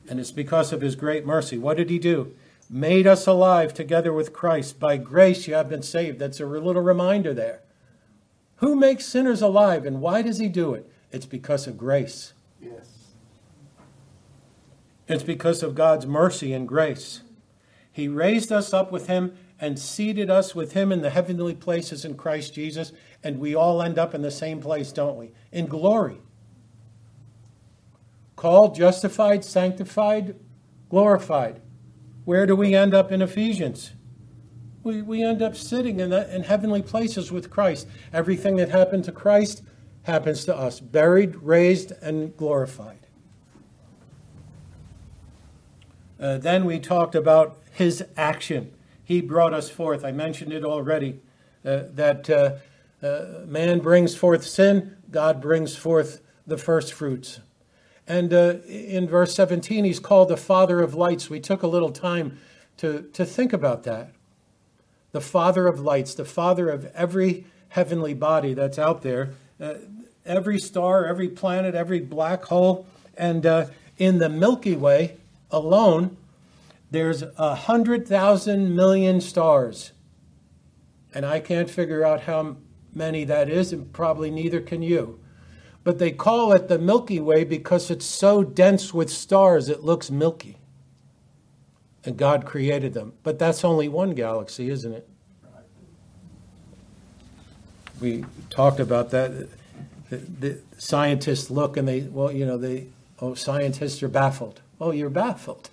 And 0.07 0.19
it's 0.19 0.31
because 0.31 0.71
of 0.71 0.81
his 0.81 0.95
great 0.95 1.25
mercy. 1.25 1.57
What 1.57 1.77
did 1.77 1.89
he 1.89 1.99
do? 1.99 2.33
Made 2.69 3.05
us 3.05 3.27
alive 3.27 3.73
together 3.73 4.13
with 4.13 4.33
Christ. 4.33 4.79
By 4.79 4.97
grace 4.97 5.47
you 5.47 5.53
have 5.53 5.69
been 5.69 5.83
saved. 5.83 6.19
That's 6.19 6.39
a 6.39 6.45
little 6.45 6.81
reminder 6.81 7.33
there. 7.33 7.61
Who 8.57 8.75
makes 8.75 9.05
sinners 9.05 9.41
alive 9.41 9.85
and 9.85 9.99
why 10.01 10.21
does 10.21 10.39
he 10.39 10.47
do 10.47 10.73
it? 10.73 10.89
It's 11.11 11.25
because 11.25 11.67
of 11.67 11.77
grace. 11.77 12.33
Yes. 12.61 12.87
It's 15.07 15.23
because 15.23 15.61
of 15.61 15.75
God's 15.75 16.07
mercy 16.07 16.53
and 16.53 16.67
grace. 16.67 17.21
He 17.91 18.07
raised 18.07 18.51
us 18.51 18.73
up 18.73 18.91
with 18.91 19.07
him 19.07 19.37
and 19.59 19.79
seated 19.79 20.29
us 20.29 20.53
with 20.53 20.73
him 20.73 20.91
in 20.91 21.01
the 21.01 21.09
heavenly 21.09 21.55
places 21.55 22.03
in 22.05 22.15
Christ 22.15 22.53
Jesus, 22.53 22.91
and 23.23 23.39
we 23.39 23.55
all 23.55 23.81
end 23.81 23.97
up 23.97 24.13
in 24.13 24.21
the 24.21 24.31
same 24.31 24.59
place, 24.59 24.91
don't 24.91 25.17
we? 25.17 25.31
In 25.51 25.65
glory. 25.67 26.19
called, 28.35 28.75
justified, 28.75 29.43
sanctified, 29.43 30.35
glorified. 30.89 31.61
Where 32.25 32.45
do 32.45 32.55
we 32.55 32.75
end 32.75 32.93
up 32.93 33.11
in 33.11 33.23
Ephesians? 33.23 33.93
We, 34.83 35.01
we 35.01 35.23
end 35.23 35.41
up 35.41 35.55
sitting 35.55 35.99
in, 35.99 36.11
the, 36.11 36.31
in 36.35 36.43
heavenly 36.43 36.83
places 36.83 37.31
with 37.31 37.49
Christ. 37.49 37.87
Everything 38.13 38.57
that 38.57 38.69
happened 38.69 39.03
to 39.05 39.11
Christ 39.11 39.63
happens 40.03 40.45
to 40.45 40.55
us 40.55 40.79
buried, 40.79 41.37
raised, 41.37 41.91
and 42.03 42.37
glorified. 42.37 42.99
Uh, 46.19 46.37
then 46.37 46.65
we 46.65 46.79
talked 46.79 47.15
about 47.15 47.57
his 47.71 48.05
action. 48.15 48.74
He 49.05 49.21
brought 49.21 49.53
us 49.53 49.69
forth. 49.69 50.03
I 50.03 50.11
mentioned 50.11 50.51
it 50.51 50.65
already 50.65 51.19
uh, 51.63 51.83
that 51.93 52.29
uh, 52.29 52.55
uh 53.05 53.45
man 53.45 53.79
brings 53.79 54.15
forth 54.15 54.45
sin, 54.45 54.97
God 55.11 55.39
brings 55.41 55.75
forth 55.75 56.21
the 56.45 56.57
first 56.57 56.93
fruits. 56.93 57.39
And 58.07 58.33
uh, 58.33 58.55
in 58.67 59.07
verse 59.07 59.33
17, 59.33 59.83
he's 59.83 59.99
called 59.99 60.29
the 60.29 60.37
Father 60.37 60.81
of 60.81 60.93
lights. 60.93 61.29
We 61.29 61.39
took 61.39 61.63
a 61.63 61.67
little 61.67 61.91
time 61.91 62.37
to, 62.77 63.09
to 63.13 63.25
think 63.25 63.51
about 63.53 63.83
that. 63.83 64.11
The 65.11 65.21
Father 65.21 65.65
of 65.65 65.79
lights, 65.79 66.13
the 66.13 66.25
Father 66.25 66.69
of 66.69 66.85
every 66.93 67.45
heavenly 67.69 68.13
body 68.13 68.53
that's 68.53 68.77
out 68.77 69.01
there, 69.01 69.31
uh, 69.59 69.75
every 70.25 70.59
star, 70.59 71.05
every 71.05 71.29
planet, 71.29 71.73
every 71.73 71.99
black 71.99 72.43
hole. 72.43 72.85
And 73.17 73.45
uh, 73.45 73.67
in 73.97 74.19
the 74.19 74.29
Milky 74.29 74.75
Way 74.75 75.17
alone, 75.49 76.17
there's 76.91 77.23
a 77.37 77.55
hundred 77.55 78.07
thousand 78.07 78.75
million 78.75 79.21
stars. 79.21 79.91
And 81.13 81.25
I 81.25 81.39
can't 81.39 81.69
figure 81.69 82.03
out 82.03 82.21
how 82.21 82.57
many 82.93 83.23
that 83.23 83.49
is, 83.49 83.71
and 83.73 83.91
probably 83.91 84.29
neither 84.29 84.61
can 84.61 84.81
you 84.81 85.19
but 85.85 85.99
they 85.99 86.11
call 86.11 86.51
it 86.51 86.67
the 86.67 86.79
Milky 86.79 87.19
Way 87.19 87.43
because 87.43 87.91
it's 87.91 88.07
so 88.07 88.43
dense 88.43 88.91
with 88.91 89.09
stars 89.09 89.69
it 89.69 89.83
looks 89.83 90.09
milky. 90.09 90.57
And 92.03 92.17
God 92.17 92.43
created 92.43 92.95
them. 92.95 93.13
But 93.21 93.37
that's 93.37 93.63
only 93.63 93.87
one 93.87 94.15
galaxy, 94.15 94.71
isn't 94.71 94.91
it? 94.91 95.07
We 98.01 98.25
talked 98.49 98.79
about 98.79 99.11
that. 99.11 99.47
The, 100.09 100.17
the 100.17 100.61
scientists 100.77 101.51
look 101.51 101.77
and 101.77 101.87
they, 101.87 102.01
well, 102.01 102.31
you 102.31 102.47
know, 102.47 102.57
they, 102.57 102.87
oh, 103.19 103.35
scientists 103.35 104.01
are 104.01 104.07
baffled. 104.07 104.61
Oh, 104.81 104.89
you're 104.89 105.11
baffled. 105.11 105.69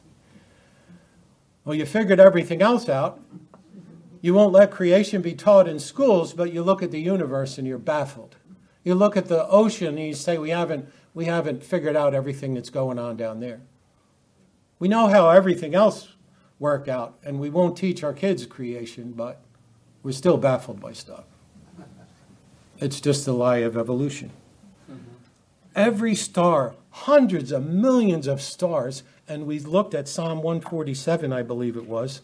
Well, 1.65 1.77
you 1.77 1.87
figured 1.87 2.19
everything 2.21 2.61
else 2.61 2.89
out. 2.89 3.21
You 4.21 4.35
won't 4.35 4.53
let 4.53 4.71
creation 4.71 5.23
be 5.23 5.35
taught 5.35 5.69
in 5.69 5.79
schools, 5.79 6.33
but 6.33 6.53
you 6.53 6.63
look 6.63 6.83
at 6.83 6.91
the 6.91 7.01
universe 7.01 7.59
and 7.59 7.67
you're 7.67 7.79
baffled. 7.79 8.37
You 8.85 8.95
look 8.95 9.17
at 9.17 9.27
the 9.27 9.47
ocean 9.49 9.89
and 9.89 9.99
you 9.99 10.15
say, 10.15 10.39
we 10.39 10.51
haven't, 10.51 10.89
we 11.15 11.27
haven't 11.27 11.63
figured 11.63 11.97
out 11.97 12.15
everything 12.15 12.55
that's 12.55 12.71
going 12.71 12.99
on 12.99 13.17
down 13.17 13.41
there. 13.41 13.61
We 14.79 14.89
know 14.89 15.07
how 15.09 15.31
everything 15.31 15.75
else 15.75 16.09
work 16.59 16.89
out, 16.89 17.19
and 17.25 17.41
we 17.41 17.51
won't 17.51 17.77
teach 17.77 18.03
our 18.05 18.13
kids 18.13 18.47
creation, 18.47 19.13
but 19.13 19.41
we're 20.03 20.13
still 20.13 20.37
baffled 20.37 20.81
by 20.81 20.93
stuff. 20.93 21.25
It's 22.79 23.01
just 23.01 23.25
the 23.25 23.33
lie 23.33 23.59
of 23.59 23.77
evolution. 23.77 24.31
Mm-hmm. 24.91 25.03
Every 25.77 26.15
star, 26.17 26.75
hundreds 26.91 27.53
of 27.53 27.67
millions 27.67 28.27
of 28.27 28.41
stars, 28.41 29.05
and 29.29 29.47
we 29.47 29.59
looked 29.59 29.95
at 29.95 30.09
Psalm 30.09 30.43
147, 30.43 31.33
I 31.33 31.43
believe 31.43 31.77
it 31.77 31.87
was, 31.87 32.23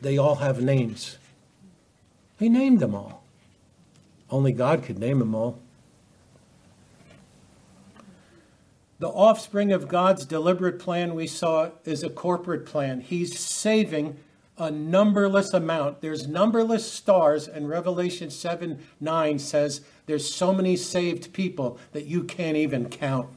they 0.00 0.18
all 0.18 0.36
have 0.36 0.60
names. 0.60 1.18
He 2.38 2.48
named 2.48 2.80
them 2.80 2.94
all. 2.94 3.24
Only 4.30 4.52
God 4.52 4.82
could 4.82 4.98
name 4.98 5.18
them 5.18 5.34
all. 5.34 5.60
The 8.98 9.08
offspring 9.08 9.72
of 9.72 9.88
God's 9.88 10.24
deliberate 10.24 10.78
plan 10.78 11.14
we 11.14 11.26
saw 11.26 11.70
is 11.84 12.02
a 12.02 12.10
corporate 12.10 12.64
plan. 12.64 13.00
He's 13.00 13.38
saving 13.38 14.16
a 14.56 14.70
numberless 14.70 15.52
amount. 15.52 16.00
There's 16.00 16.28
numberless 16.28 16.90
stars, 16.90 17.48
and 17.48 17.68
Revelation 17.68 18.30
7 18.30 18.78
9 19.00 19.38
says 19.38 19.80
there's 20.06 20.32
so 20.32 20.52
many 20.52 20.76
saved 20.76 21.32
people 21.32 21.78
that 21.92 22.06
you 22.06 22.22
can't 22.22 22.56
even 22.56 22.88
count. 22.88 23.28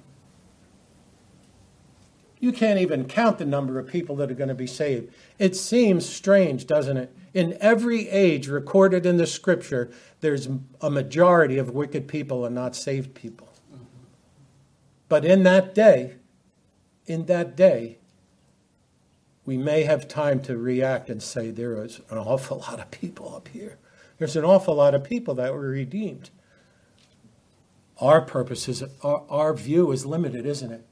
You 2.39 2.51
can't 2.51 2.79
even 2.79 3.06
count 3.06 3.39
the 3.39 3.46
number 3.46 3.79
of 3.79 3.88
people 3.88 4.15
that 4.17 4.29
are 4.29 4.36
going 4.36 4.50
to 4.50 4.56
be 4.56 4.67
saved. 4.67 5.12
It 5.39 5.56
seems 5.56 6.08
strange, 6.08 6.67
doesn't 6.67 6.98
it? 6.98 7.15
In 7.34 7.58
every 7.60 8.10
age 8.10 8.48
recorded 8.48 9.06
in 9.06 9.17
the 9.17 9.25
scripture, 9.25 9.89
there's 10.22 10.48
a 10.79 10.89
majority 10.89 11.58
of 11.58 11.72
wicked 11.72 12.08
people 12.08 12.46
and 12.46 12.53
not 12.53 12.75
saved 12.75 13.15
people. 13.15 13.50
But 15.10 15.25
in 15.25 15.44
that 15.44 15.74
day, 15.74 16.15
in 17.06 17.25
that 17.25 17.56
day, 17.56 17.98
we 19.46 19.58
may 19.58 19.84
have 19.84 20.08
time 20.08 20.41
to 20.41 20.58
react 20.58 21.10
and 21.10 21.24
say 21.24 21.50
there 21.50 21.82
is 21.84 22.01
an 22.10 22.17
awful 22.17 22.58
lot 22.60 22.79
of 22.79 22.91
people 22.91 23.34
up 23.34 23.48
here. 23.48 23.77
There's 24.17 24.36
an 24.36 24.44
awful 24.44 24.75
lot 24.75 24.94
of 24.94 25.03
people 25.03 25.34
that 25.36 25.53
were 25.53 25.70
redeemed. 25.70 26.29
Our 28.00 28.22
purpose 28.22 28.67
is, 28.67 28.84
our, 29.01 29.24
our 29.29 29.53
view 29.53 29.91
is 29.91 30.06
limited, 30.06 30.46
isn't 30.46 30.72
it? 30.72 30.86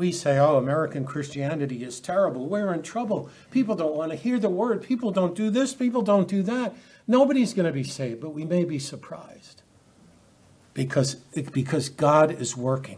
We 0.00 0.12
say, 0.12 0.38
oh, 0.38 0.56
American 0.56 1.04
Christianity 1.04 1.84
is 1.84 2.00
terrible. 2.00 2.46
We're 2.46 2.72
in 2.72 2.80
trouble. 2.80 3.28
People 3.50 3.74
don't 3.74 3.94
want 3.94 4.12
to 4.12 4.16
hear 4.16 4.38
the 4.38 4.48
word. 4.48 4.82
People 4.82 5.10
don't 5.10 5.34
do 5.34 5.50
this. 5.50 5.74
People 5.74 6.00
don't 6.00 6.26
do 6.26 6.42
that. 6.44 6.74
Nobody's 7.06 7.52
going 7.52 7.66
to 7.66 7.72
be 7.72 7.84
saved, 7.84 8.18
but 8.18 8.30
we 8.30 8.46
may 8.46 8.64
be 8.64 8.78
surprised 8.78 9.60
because, 10.72 11.16
because 11.52 11.90
God 11.90 12.30
is 12.32 12.56
working. 12.56 12.96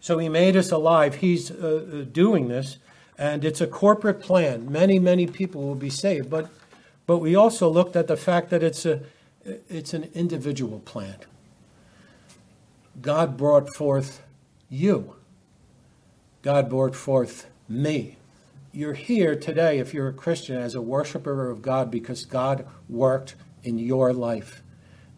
So 0.00 0.16
he 0.16 0.30
made 0.30 0.56
us 0.56 0.72
alive. 0.72 1.16
He's 1.16 1.50
uh, 1.50 1.54
uh, 1.54 2.04
doing 2.10 2.48
this, 2.48 2.78
and 3.18 3.44
it's 3.44 3.60
a 3.60 3.66
corporate 3.66 4.22
plan. 4.22 4.72
Many, 4.72 4.98
many 4.98 5.26
people 5.26 5.62
will 5.62 5.74
be 5.74 5.90
saved. 5.90 6.30
But, 6.30 6.48
but 7.06 7.18
we 7.18 7.36
also 7.36 7.68
looked 7.68 7.96
at 7.96 8.06
the 8.06 8.16
fact 8.16 8.48
that 8.48 8.62
it's, 8.62 8.86
a, 8.86 9.02
it's 9.44 9.92
an 9.92 10.08
individual 10.14 10.80
plan. 10.80 11.16
God 13.02 13.36
brought 13.36 13.68
forth 13.74 14.22
you, 14.68 15.16
God 16.42 16.68
brought 16.68 16.94
forth 16.94 17.48
me. 17.68 18.16
You're 18.72 18.94
here 18.94 19.34
today, 19.36 19.78
if 19.78 19.94
you're 19.94 20.08
a 20.08 20.12
Christian, 20.12 20.56
as 20.56 20.74
a 20.74 20.82
worshiper 20.82 21.50
of 21.50 21.62
God 21.62 21.90
because 21.90 22.24
God 22.24 22.66
worked 22.88 23.34
in 23.62 23.78
your 23.78 24.12
life. 24.12 24.62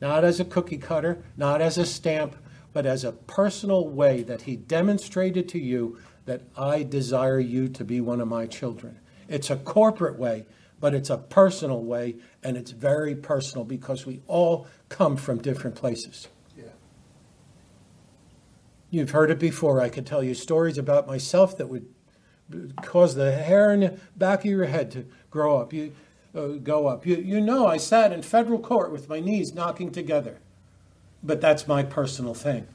Not 0.01 0.25
as 0.25 0.39
a 0.39 0.45
cookie 0.45 0.79
cutter, 0.79 1.23
not 1.37 1.61
as 1.61 1.77
a 1.77 1.85
stamp, 1.85 2.37
but 2.73 2.87
as 2.87 3.05
a 3.05 3.13
personal 3.13 3.89
way 3.89 4.23
that 4.23 4.43
He 4.43 4.57
demonstrated 4.57 5.49
to 5.51 5.59
you 5.59 5.99
that 6.27 6.43
I 6.57 6.83
desire 6.83 7.41
you 7.41 7.69
to 7.71 7.85
be 7.85 8.01
one 8.01 8.21
of 8.21 8.29
my 8.29 8.47
children. 8.47 8.99
It's 9.29 9.51
a 9.51 9.57
corporate 9.57 10.19
way, 10.19 10.47
but 10.79 10.95
it's 10.95 11.11
a 11.11 11.19
personal 11.19 11.83
way, 11.83 12.17
and 12.43 12.57
it's 12.57 12.71
very 12.71 13.15
personal 13.15 13.65
because 13.65 14.07
we 14.07 14.21
all 14.27 14.67
come 14.89 15.17
from 15.17 15.39
different 15.39 15.75
places. 15.75 16.29
You've 18.91 19.11
heard 19.11 19.31
it 19.31 19.39
before. 19.39 19.81
I 19.81 19.89
could 19.89 20.07
tell 20.07 20.23
you 20.23 20.35
stories 20.35 20.79
about 20.79 21.07
myself 21.07 21.57
that 21.59 21.69
would 21.69 21.87
cause 22.83 23.15
the 23.15 23.33
hair 23.33 23.73
in 23.73 23.81
the 23.81 23.99
back 24.17 24.41
of 24.41 24.47
your 24.47 24.65
head 24.65 24.91
to 24.93 25.07
grow 25.31 25.59
up. 25.59 25.73
You 25.73 25.93
uh, 26.35 26.47
go 26.63 26.87
up. 26.87 27.05
You, 27.07 27.17
you 27.17 27.41
know, 27.41 27.67
I 27.67 27.77
sat 27.77 28.13
in 28.13 28.23
federal 28.23 28.59
court 28.59 28.91
with 28.91 29.09
my 29.09 29.21
knees 29.21 29.55
knocking 29.55 29.91
together 29.91 30.39
but 31.23 31.41
that's 31.41 31.67
my 31.67 31.83
personal 31.83 32.35
thing. 32.35 32.67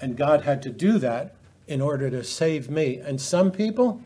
And 0.00 0.16
God 0.16 0.42
had 0.42 0.62
to 0.62 0.70
do 0.70 0.98
that 0.98 1.34
in 1.66 1.80
order 1.80 2.10
to 2.10 2.24
save 2.24 2.70
me. 2.70 2.96
And 2.96 3.20
some 3.20 3.50
people, 3.50 4.02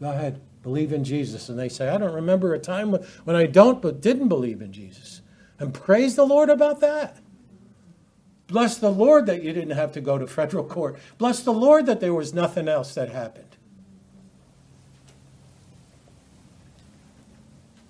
go 0.00 0.10
ahead, 0.10 0.40
believe 0.62 0.92
in 0.92 1.04
Jesus. 1.04 1.48
And 1.48 1.58
they 1.58 1.68
say, 1.68 1.88
I 1.88 1.98
don't 1.98 2.14
remember 2.14 2.54
a 2.54 2.58
time 2.58 2.92
when 3.24 3.36
I 3.36 3.46
don't 3.46 3.82
but 3.82 4.00
didn't 4.00 4.28
believe 4.28 4.62
in 4.62 4.72
Jesus. 4.72 5.22
And 5.58 5.72
praise 5.72 6.16
the 6.16 6.26
Lord 6.26 6.50
about 6.50 6.80
that. 6.80 7.18
Bless 8.48 8.78
the 8.78 8.90
Lord 8.90 9.26
that 9.26 9.42
you 9.42 9.52
didn't 9.52 9.76
have 9.76 9.92
to 9.92 10.00
go 10.00 10.18
to 10.18 10.26
federal 10.26 10.64
court. 10.64 10.96
Bless 11.18 11.42
the 11.42 11.52
Lord 11.52 11.86
that 11.86 12.00
there 12.00 12.14
was 12.14 12.32
nothing 12.32 12.68
else 12.68 12.94
that 12.94 13.10
happened. 13.10 13.56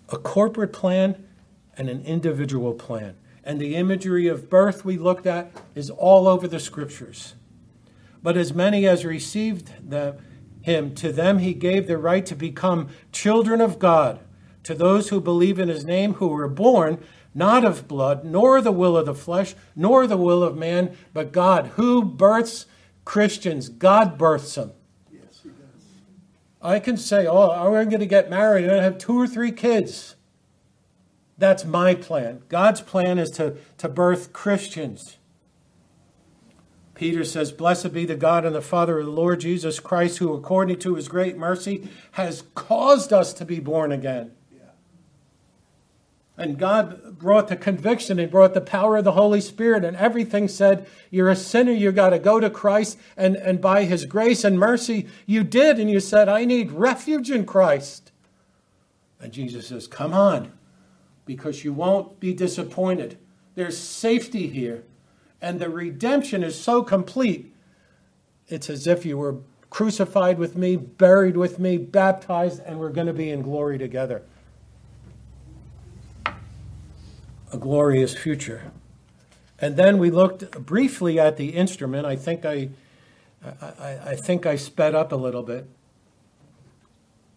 A 0.09 0.17
corporate 0.17 0.73
plan 0.73 1.27
and 1.77 1.89
an 1.91 2.03
individual 2.03 2.73
plan 2.73 3.17
and 3.47 3.61
the 3.61 3.77
imagery 3.77 4.27
of 4.27 4.51
birth 4.51 4.85
we 4.85 4.99
looked 4.99 5.25
at 5.25 5.53
is 5.77 5.89
all 5.89 6.27
over 6.27 6.49
the 6.49 6.59
scriptures. 6.59 7.35
But 8.21 8.37
as 8.37 8.53
many 8.53 8.89
as 8.89 9.05
received 9.05 9.89
the, 9.89 10.17
him, 10.63 10.95
to 10.97 11.13
them 11.13 11.39
he 11.39 11.55
gave 11.55 11.87
the 11.87 11.97
right 11.97 12.27
to 12.27 12.35
become 12.35 12.89
children 13.13 13.61
of 13.61 13.79
God, 13.79 14.19
to 14.65 14.75
those 14.75 15.11
who 15.11 15.21
believe 15.21 15.61
in 15.61 15.69
his 15.69 15.85
name, 15.85 16.15
who 16.15 16.27
were 16.27 16.49
born 16.49 16.99
not 17.37 17.65
of 17.65 17.87
blood, 17.87 18.25
nor 18.25 18.61
the 18.61 18.73
will 18.73 18.97
of 18.97 19.07
the 19.07 19.15
flesh, 19.15 19.55
nor 19.77 20.07
the 20.07 20.17
will 20.17 20.43
of 20.43 20.57
man, 20.57 20.97
but 21.13 21.33
God. 21.33 21.73
Who 21.77 22.03
births 22.03 22.67
Christians? 23.05 23.69
God 23.69 24.17
births 24.17 24.55
them. 24.55 24.73
Yes, 25.13 25.41
he 25.43 25.51
does. 25.51 25.59
I 26.63 26.81
can 26.81 26.97
say, 26.97 27.27
oh, 27.27 27.51
I'm 27.51 27.91
going 27.91 28.01
to 28.01 28.07
get 28.07 28.31
married 28.31 28.65
and 28.65 28.75
I 28.75 28.83
have 28.83 28.97
two 28.97 29.21
or 29.21 29.27
three 29.27 29.53
kids. 29.53 30.17
That's 31.39 31.67
my 31.67 31.95
plan. 31.95 32.43
God's 32.49 32.81
plan 32.81 33.19
is 33.19 33.31
to, 33.33 33.59
to 33.79 33.89
birth 33.89 34.33
Christians. 34.33 35.19
Peter 36.95 37.25
says, 37.25 37.53
Blessed 37.53 37.93
be 37.93 38.07
the 38.07 38.17
God 38.17 38.47
and 38.47 38.55
the 38.55 38.63
Father 38.63 38.99
of 38.99 39.05
the 39.05 39.13
Lord 39.13 39.41
Jesus 39.41 39.79
Christ, 39.79 40.17
who 40.17 40.33
according 40.33 40.79
to 40.79 40.95
his 40.95 41.09
great 41.09 41.37
mercy 41.37 41.91
has 42.13 42.45
caused 42.55 43.13
us 43.13 43.35
to 43.35 43.45
be 43.45 43.61
born 43.61 43.93
again. 43.93 44.33
And 46.39 46.59
God 46.59 47.19
brought 47.19 47.49
the 47.49 47.57
conviction 47.57 48.19
and 48.19 48.31
brought 48.31 48.53
the 48.53 48.61
power 48.61 48.99
of 48.99 49.05
the 49.05 49.13
Holy 49.13 49.41
Spirit, 49.41 49.85
and 49.85 49.97
everything 49.97 50.49
said, 50.49 50.87
You're 51.11 51.31
a 51.31 51.37
sinner, 51.37 51.73
you 51.73 51.93
got 51.93 52.11
to 52.11 52.19
go 52.19 52.41
to 52.41 52.51
Christ. 52.51 52.99
And, 53.17 53.37
and 53.37 53.61
by 53.61 53.85
His 53.85 54.05
grace 54.05 54.45
and 54.45 54.59
mercy, 54.59 55.07
you 55.25 55.45
did. 55.45 55.79
And 55.79 55.91
you 55.91 55.99
said, 55.99 56.29
I 56.29 56.45
need 56.45 56.73
refuge 56.73 57.31
in 57.31 57.47
Christ. 57.47 58.13
And 59.19 59.33
Jesus 59.33 59.69
says, 59.69 59.87
Come 59.87 60.13
on, 60.13 60.53
because 61.25 61.65
you 61.65 61.73
won't 61.73 62.21
be 62.21 62.35
disappointed. 62.35 63.17
There's 63.55 63.79
safety 63.79 64.47
here. 64.49 64.85
And 65.41 65.59
the 65.59 65.71
redemption 65.71 66.43
is 66.43 66.59
so 66.59 66.83
complete, 66.83 67.53
it's 68.49 68.69
as 68.69 68.87
if 68.87 69.07
you 69.07 69.17
were 69.17 69.37
crucified 69.71 70.39
with 70.39 70.57
me, 70.57 70.77
buried 70.77 71.37
with 71.37 71.59
me, 71.59 71.79
baptized, 71.79 72.63
and 72.65 72.79
we're 72.79 72.91
going 72.91 73.07
to 73.07 73.13
be 73.13 73.31
in 73.31 73.43
glory 73.43 73.79
together. 73.79 74.23
A 77.53 77.59
glorious 77.59 78.15
future. 78.17 78.73
And 79.59 79.77
then 79.77 79.99
we 79.99 80.11
looked 80.11 80.51
briefly 80.53 81.19
at 81.19 81.37
the 81.37 81.51
instrument. 81.51 82.07
I 82.07 82.17
think 82.17 82.45
I, 82.45 82.71
I, 83.61 83.99
I 84.05 84.17
think 84.17 84.45
I 84.45 84.57
sped 84.57 84.95
up 84.95 85.13
a 85.13 85.17
little 85.17 85.43
bit. 85.43 85.67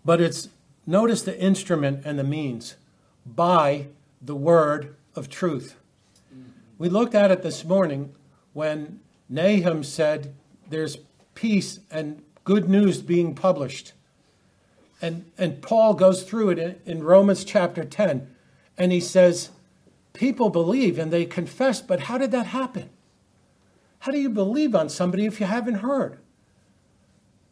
But 0.03 0.19
it's 0.19 0.49
notice 0.85 1.21
the 1.21 1.39
instrument 1.39 2.01
and 2.05 2.17
the 2.17 2.23
means 2.23 2.75
by 3.25 3.87
the 4.21 4.35
word 4.35 4.95
of 5.15 5.29
truth. 5.29 5.75
We 6.77 6.89
looked 6.89 7.13
at 7.13 7.29
it 7.29 7.43
this 7.43 7.63
morning 7.63 8.13
when 8.53 9.01
Nahum 9.29 9.83
said 9.83 10.33
there's 10.69 10.97
peace 11.35 11.79
and 11.91 12.21
good 12.43 12.69
news 12.69 13.01
being 13.01 13.35
published. 13.35 13.93
And, 15.01 15.31
and 15.37 15.61
Paul 15.61 15.93
goes 15.93 16.23
through 16.23 16.49
it 16.51 16.59
in, 16.59 16.79
in 16.85 17.03
Romans 17.03 17.43
chapter 17.43 17.85
10, 17.85 18.27
and 18.77 18.91
he 18.91 18.99
says, 18.99 19.51
People 20.19 20.49
believe 20.49 20.99
and 20.99 21.11
they 21.11 21.25
confess, 21.25 21.81
but 21.81 22.01
how 22.01 22.17
did 22.17 22.31
that 22.31 22.47
happen? 22.47 22.89
How 23.99 24.11
do 24.11 24.19
you 24.19 24.29
believe 24.29 24.75
on 24.75 24.89
somebody 24.89 25.25
if 25.25 25.39
you 25.39 25.45
haven't 25.45 25.75
heard? 25.75 26.19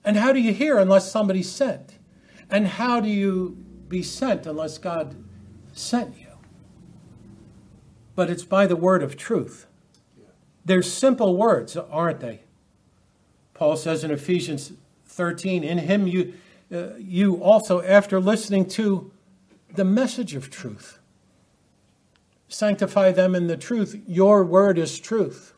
And 0.04 0.18
how 0.18 0.34
do 0.34 0.40
you 0.40 0.54
hear 0.54 0.78
unless 0.78 1.12
somebody's 1.12 1.50
sent? 1.50 1.98
And 2.50 2.68
how 2.68 3.00
do 3.00 3.10
you 3.10 3.58
be 3.88 4.04
sent 4.04 4.46
unless 4.46 4.78
God 4.78 5.16
sent 5.74 6.18
you? 6.18 6.28
but 8.18 8.32
it's 8.32 8.44
by 8.44 8.66
the 8.66 8.76
word 8.76 9.04
of 9.04 9.16
truth. 9.16 9.68
They're 10.66 10.82
simple 10.82 11.38
words, 11.38 11.78
aren't 11.78 12.20
they? 12.20 12.42
Paul 13.54 13.78
says 13.78 14.04
in 14.04 14.10
Ephesians 14.10 14.74
13, 15.06 15.64
in 15.64 15.78
him 15.78 16.08
you, 16.08 16.34
uh, 16.74 16.96
you 16.98 17.36
also, 17.44 17.84
after 17.84 18.20
listening 18.20 18.68
to 18.70 19.12
the 19.72 19.86
message 19.86 20.34
of 20.34 20.50
truth, 20.50 20.97
sanctify 22.48 23.12
them 23.12 23.36
in 23.36 23.48
the 23.48 23.58
truth. 23.58 24.02
Your 24.08 24.44
word 24.44 24.78
is 24.78 25.00
truth. 25.00 25.54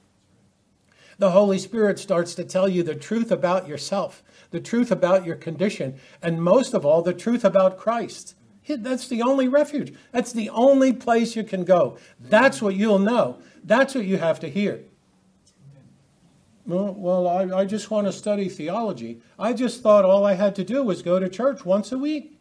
The 1.17 1.31
Holy 1.31 1.60
Spirit 1.60 2.00
starts 2.00 2.34
to 2.36 2.46
tell 2.46 2.69
you 2.69 2.81
the 2.81 2.96
truth 2.96 3.31
about 3.31 3.67
yourself, 3.67 4.24
the 4.51 4.62
truth 4.62 4.89
about 4.89 5.25
your 5.25 5.36
condition, 5.36 6.00
and 6.22 6.41
most 6.41 6.74
of 6.74 6.86
all, 6.86 7.01
the 7.01 7.13
truth 7.13 7.43
about 7.43 7.77
Christ. 7.77 8.36
That's 8.67 9.08
the 9.08 9.22
only 9.22 9.48
refuge. 9.48 9.93
That's 10.12 10.31
the 10.31 10.50
only 10.50 10.93
place 10.93 11.36
you 11.36 11.43
can 11.43 11.65
go. 11.65 11.98
That's 12.19 12.62
what 12.62 12.75
you'll 12.75 13.00
know. 13.00 13.39
That's 13.63 13.96
what 13.96 14.05
you 14.05 14.17
have 14.17 14.39
to 14.41 14.50
hear. 14.50 14.81
Well, 16.65 16.93
well 16.93 17.27
I, 17.27 17.62
I 17.62 17.65
just 17.65 17.89
want 17.89 18.08
to 18.08 18.13
study 18.13 18.48
theology. 18.48 19.22
I 19.38 19.53
just 19.53 19.81
thought 19.81 20.05
all 20.05 20.25
I 20.25 20.36
had 20.36 20.55
to 20.55 20.63
do 20.63 20.84
was 20.84 21.01
go 21.01 21.19
to 21.19 21.27
church 21.27 21.65
once 21.65 21.91
a 21.91 21.97
week. 21.97 22.39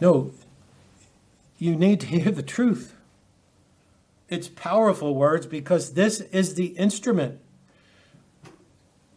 No, 0.00 0.32
you 1.58 1.76
need 1.76 2.00
to 2.00 2.06
hear 2.06 2.30
the 2.30 2.42
truth. 2.42 2.94
It's 4.28 4.48
powerful 4.48 5.14
words 5.14 5.46
because 5.46 5.94
this 5.94 6.20
is 6.20 6.54
the 6.54 6.66
instrument. 6.66 7.40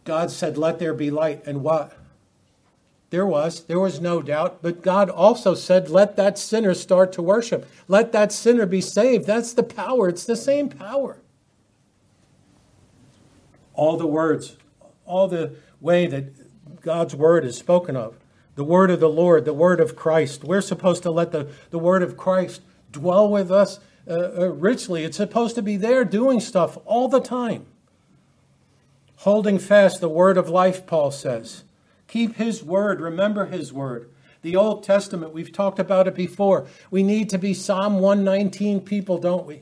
God 0.04 0.30
said, 0.30 0.58
Let 0.58 0.78
there 0.78 0.94
be 0.94 1.10
light. 1.10 1.46
And 1.46 1.62
what? 1.62 1.96
There 3.12 3.26
was, 3.26 3.64
there 3.64 3.78
was 3.78 4.00
no 4.00 4.22
doubt. 4.22 4.62
But 4.62 4.80
God 4.80 5.10
also 5.10 5.54
said, 5.54 5.90
let 5.90 6.16
that 6.16 6.38
sinner 6.38 6.72
start 6.72 7.12
to 7.12 7.20
worship. 7.20 7.68
Let 7.86 8.10
that 8.12 8.32
sinner 8.32 8.64
be 8.64 8.80
saved. 8.80 9.26
That's 9.26 9.52
the 9.52 9.62
power. 9.62 10.08
It's 10.08 10.24
the 10.24 10.34
same 10.34 10.70
power. 10.70 11.18
All 13.74 13.98
the 13.98 14.06
words, 14.06 14.56
all 15.04 15.28
the 15.28 15.56
way 15.78 16.06
that 16.06 16.80
God's 16.80 17.14
word 17.14 17.44
is 17.44 17.58
spoken 17.58 17.96
of, 17.96 18.16
the 18.54 18.64
word 18.64 18.90
of 18.90 19.00
the 19.00 19.08
Lord, 19.08 19.44
the 19.44 19.52
word 19.52 19.80
of 19.80 19.96
Christ. 19.96 20.44
We're 20.44 20.60
supposed 20.60 21.02
to 21.04 21.10
let 21.10 21.32
the, 21.32 21.48
the 21.70 21.78
word 21.78 22.02
of 22.02 22.16
Christ 22.16 22.60
dwell 22.90 23.28
with 23.28 23.50
us 23.50 23.80
uh, 24.08 24.12
uh, 24.12 24.48
richly. 24.48 25.04
It's 25.04 25.16
supposed 25.16 25.54
to 25.54 25.62
be 25.62 25.76
there 25.76 26.04
doing 26.04 26.40
stuff 26.40 26.78
all 26.84 27.08
the 27.08 27.20
time. 27.20 27.66
Holding 29.18 29.58
fast 29.58 30.00
the 30.00 30.08
word 30.08 30.36
of 30.36 30.48
life, 30.48 30.86
Paul 30.86 31.10
says. 31.10 31.64
Keep 32.08 32.36
His 32.36 32.62
word. 32.62 33.00
Remember 33.00 33.46
His 33.46 33.72
word. 33.72 34.10
The 34.42 34.56
Old 34.56 34.82
Testament, 34.82 35.32
we've 35.32 35.52
talked 35.52 35.78
about 35.78 36.08
it 36.08 36.16
before. 36.16 36.66
We 36.90 37.04
need 37.04 37.30
to 37.30 37.38
be 37.38 37.54
Psalm 37.54 38.00
119 38.00 38.80
people, 38.80 39.18
don't 39.18 39.46
we? 39.46 39.60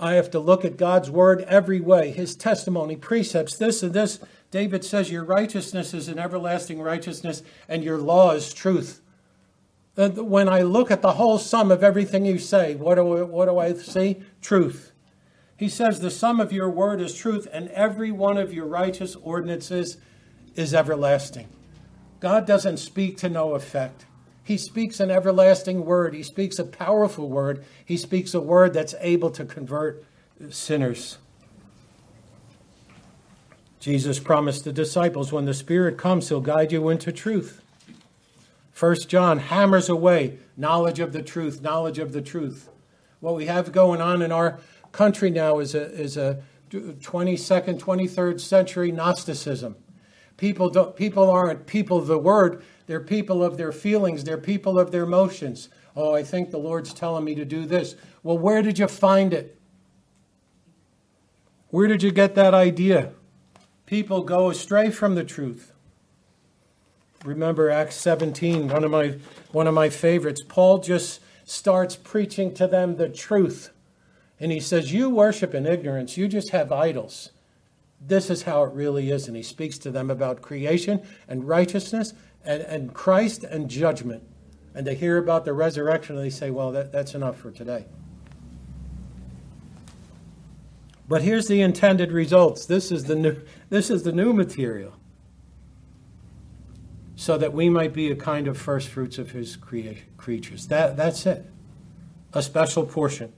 I 0.00 0.14
have 0.14 0.32
to 0.32 0.40
look 0.40 0.64
at 0.64 0.76
God's 0.76 1.08
word 1.08 1.42
every 1.42 1.80
way, 1.80 2.10
His 2.10 2.34
testimony, 2.34 2.96
precepts, 2.96 3.56
this 3.56 3.84
and 3.84 3.94
this. 3.94 4.18
David 4.52 4.84
says, 4.84 5.10
Your 5.10 5.24
righteousness 5.24 5.94
is 5.94 6.06
an 6.06 6.18
everlasting 6.18 6.80
righteousness, 6.80 7.42
and 7.68 7.82
your 7.82 7.98
law 7.98 8.32
is 8.32 8.52
truth. 8.52 9.00
When 9.96 10.48
I 10.48 10.62
look 10.62 10.90
at 10.90 11.02
the 11.02 11.14
whole 11.14 11.38
sum 11.38 11.72
of 11.72 11.82
everything 11.82 12.24
you 12.24 12.38
say, 12.38 12.74
what 12.76 12.94
do, 12.94 13.18
I, 13.18 13.22
what 13.22 13.46
do 13.46 13.58
I 13.58 13.72
see? 13.74 14.22
Truth. 14.40 14.92
He 15.56 15.68
says, 15.68 16.00
The 16.00 16.10
sum 16.10 16.38
of 16.38 16.52
your 16.52 16.70
word 16.70 17.00
is 17.00 17.14
truth, 17.14 17.48
and 17.52 17.68
every 17.70 18.12
one 18.12 18.36
of 18.36 18.52
your 18.52 18.66
righteous 18.66 19.16
ordinances 19.16 19.96
is 20.54 20.74
everlasting. 20.74 21.48
God 22.20 22.46
doesn't 22.46 22.76
speak 22.76 23.16
to 23.18 23.28
no 23.28 23.54
effect. 23.54 24.04
He 24.44 24.58
speaks 24.58 25.00
an 25.00 25.10
everlasting 25.10 25.84
word. 25.84 26.14
He 26.14 26.22
speaks 26.22 26.58
a 26.58 26.64
powerful 26.64 27.28
word. 27.28 27.64
He 27.84 27.96
speaks 27.96 28.34
a 28.34 28.40
word 28.40 28.74
that's 28.74 28.94
able 29.00 29.30
to 29.30 29.44
convert 29.44 30.04
sinners. 30.50 31.18
Jesus 33.82 34.20
promised 34.20 34.62
the 34.62 34.72
disciples 34.72 35.32
when 35.32 35.44
the 35.44 35.52
Spirit 35.52 35.98
comes, 35.98 36.28
He'll 36.28 36.40
guide 36.40 36.70
you 36.70 36.88
into 36.88 37.10
truth. 37.10 37.60
First 38.70 39.08
John 39.08 39.40
hammers 39.40 39.88
away 39.88 40.38
knowledge 40.56 41.00
of 41.00 41.12
the 41.12 41.20
truth, 41.20 41.62
knowledge 41.62 41.98
of 41.98 42.12
the 42.12 42.22
truth. 42.22 42.70
What 43.18 43.34
we 43.34 43.46
have 43.46 43.72
going 43.72 44.00
on 44.00 44.22
in 44.22 44.30
our 44.30 44.60
country 44.92 45.30
now 45.30 45.58
is 45.58 45.74
a, 45.74 45.92
is 46.00 46.16
a 46.16 46.40
22nd, 46.70 47.80
23rd 47.80 48.40
century 48.40 48.92
Gnosticism. 48.92 49.74
People, 50.36 50.70
don't, 50.70 50.94
people 50.94 51.28
aren't 51.28 51.66
people 51.66 51.98
of 51.98 52.06
the 52.06 52.18
word, 52.18 52.62
they're 52.86 53.00
people 53.00 53.42
of 53.42 53.56
their 53.56 53.72
feelings, 53.72 54.22
they're 54.22 54.38
people 54.38 54.78
of 54.78 54.92
their 54.92 55.02
emotions. 55.02 55.68
Oh, 55.96 56.14
I 56.14 56.22
think 56.22 56.52
the 56.52 56.58
Lord's 56.58 56.94
telling 56.94 57.24
me 57.24 57.34
to 57.34 57.44
do 57.44 57.66
this. 57.66 57.96
Well, 58.22 58.38
where 58.38 58.62
did 58.62 58.78
you 58.78 58.86
find 58.86 59.34
it? 59.34 59.58
Where 61.70 61.88
did 61.88 62.04
you 62.04 62.12
get 62.12 62.36
that 62.36 62.54
idea? 62.54 63.14
People 63.86 64.22
go 64.22 64.50
astray 64.50 64.90
from 64.90 65.14
the 65.14 65.24
truth. 65.24 65.72
Remember 67.24 67.70
Acts 67.70 67.96
17, 67.96 68.68
one 68.68 68.84
of 68.84 68.90
my 68.90 69.16
one 69.52 69.66
of 69.66 69.74
my 69.74 69.88
favorites. 69.88 70.42
Paul 70.46 70.78
just 70.78 71.20
starts 71.44 71.96
preaching 71.96 72.54
to 72.54 72.66
them 72.66 72.96
the 72.96 73.08
truth. 73.08 73.70
And 74.40 74.50
he 74.50 74.60
says, 74.60 74.92
You 74.92 75.08
worship 75.10 75.54
in 75.54 75.66
ignorance, 75.66 76.16
you 76.16 76.26
just 76.26 76.50
have 76.50 76.72
idols. 76.72 77.30
This 78.04 78.30
is 78.30 78.42
how 78.42 78.64
it 78.64 78.72
really 78.72 79.10
is. 79.10 79.28
And 79.28 79.36
he 79.36 79.42
speaks 79.42 79.78
to 79.78 79.90
them 79.90 80.10
about 80.10 80.42
creation 80.42 81.02
and 81.28 81.46
righteousness 81.46 82.14
and, 82.44 82.62
and 82.62 82.92
Christ 82.92 83.44
and 83.44 83.68
judgment. 83.68 84.24
And 84.74 84.86
they 84.86 84.96
hear 84.96 85.18
about 85.18 85.44
the 85.44 85.52
resurrection 85.52 86.16
and 86.16 86.24
they 86.24 86.30
say, 86.30 86.50
well, 86.50 86.72
that, 86.72 86.90
that's 86.90 87.14
enough 87.14 87.36
for 87.36 87.52
today. 87.52 87.84
But 91.12 91.20
here's 91.20 91.46
the 91.46 91.60
intended 91.60 92.10
results. 92.10 92.64
This 92.64 92.90
is 92.90 93.04
the 93.04 93.14
new, 93.14 93.36
this 93.68 93.90
is 93.90 94.02
the 94.02 94.12
new 94.12 94.32
material. 94.32 94.94
So 97.16 97.36
that 97.36 97.52
we 97.52 97.68
might 97.68 97.92
be 97.92 98.10
a 98.10 98.16
kind 98.16 98.48
of 98.48 98.56
first 98.56 98.88
fruits 98.88 99.18
of 99.18 99.32
his 99.32 99.56
crea- 99.56 100.04
creatures. 100.16 100.68
That, 100.68 100.96
that's 100.96 101.26
it. 101.26 101.44
A 102.32 102.42
special 102.42 102.86
portion. 102.86 103.34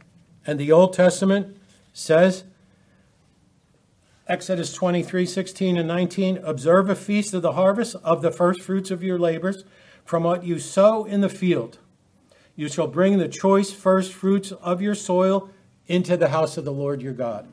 And 0.47 0.61
the 0.61 0.71
Old 0.71 0.93
Testament 0.93 1.57
says 1.93 2.45
Exodus 4.29 4.73
23, 4.73 5.27
16 5.27 5.77
and 5.77 5.89
19. 5.89 6.37
Observe 6.45 6.89
a 6.89 6.95
feast 6.95 7.35
of 7.35 7.43
the 7.43 7.55
harvest 7.55 7.97
of 8.05 8.23
the 8.23 8.31
first 8.31 8.61
fruits 8.61 8.93
of 8.93 9.03
your 9.03 9.19
labors 9.19 9.65
from 10.05 10.23
what 10.23 10.45
you 10.45 10.61
sow 10.61 11.07
in 11.07 11.23
the 11.23 11.29
field. 11.29 11.79
You 12.55 12.69
shall 12.69 12.87
bring 12.87 13.19
the 13.19 13.27
choice 13.27 13.73
first 13.73 14.13
fruits 14.13 14.53
of 14.53 14.81
your 14.81 14.95
soil 14.95 15.51
into 15.89 16.17
the 16.17 16.29
house 16.29 16.57
of 16.57 16.65
the 16.65 16.73
Lord 16.73 17.03
your 17.03 17.13
God. 17.13 17.49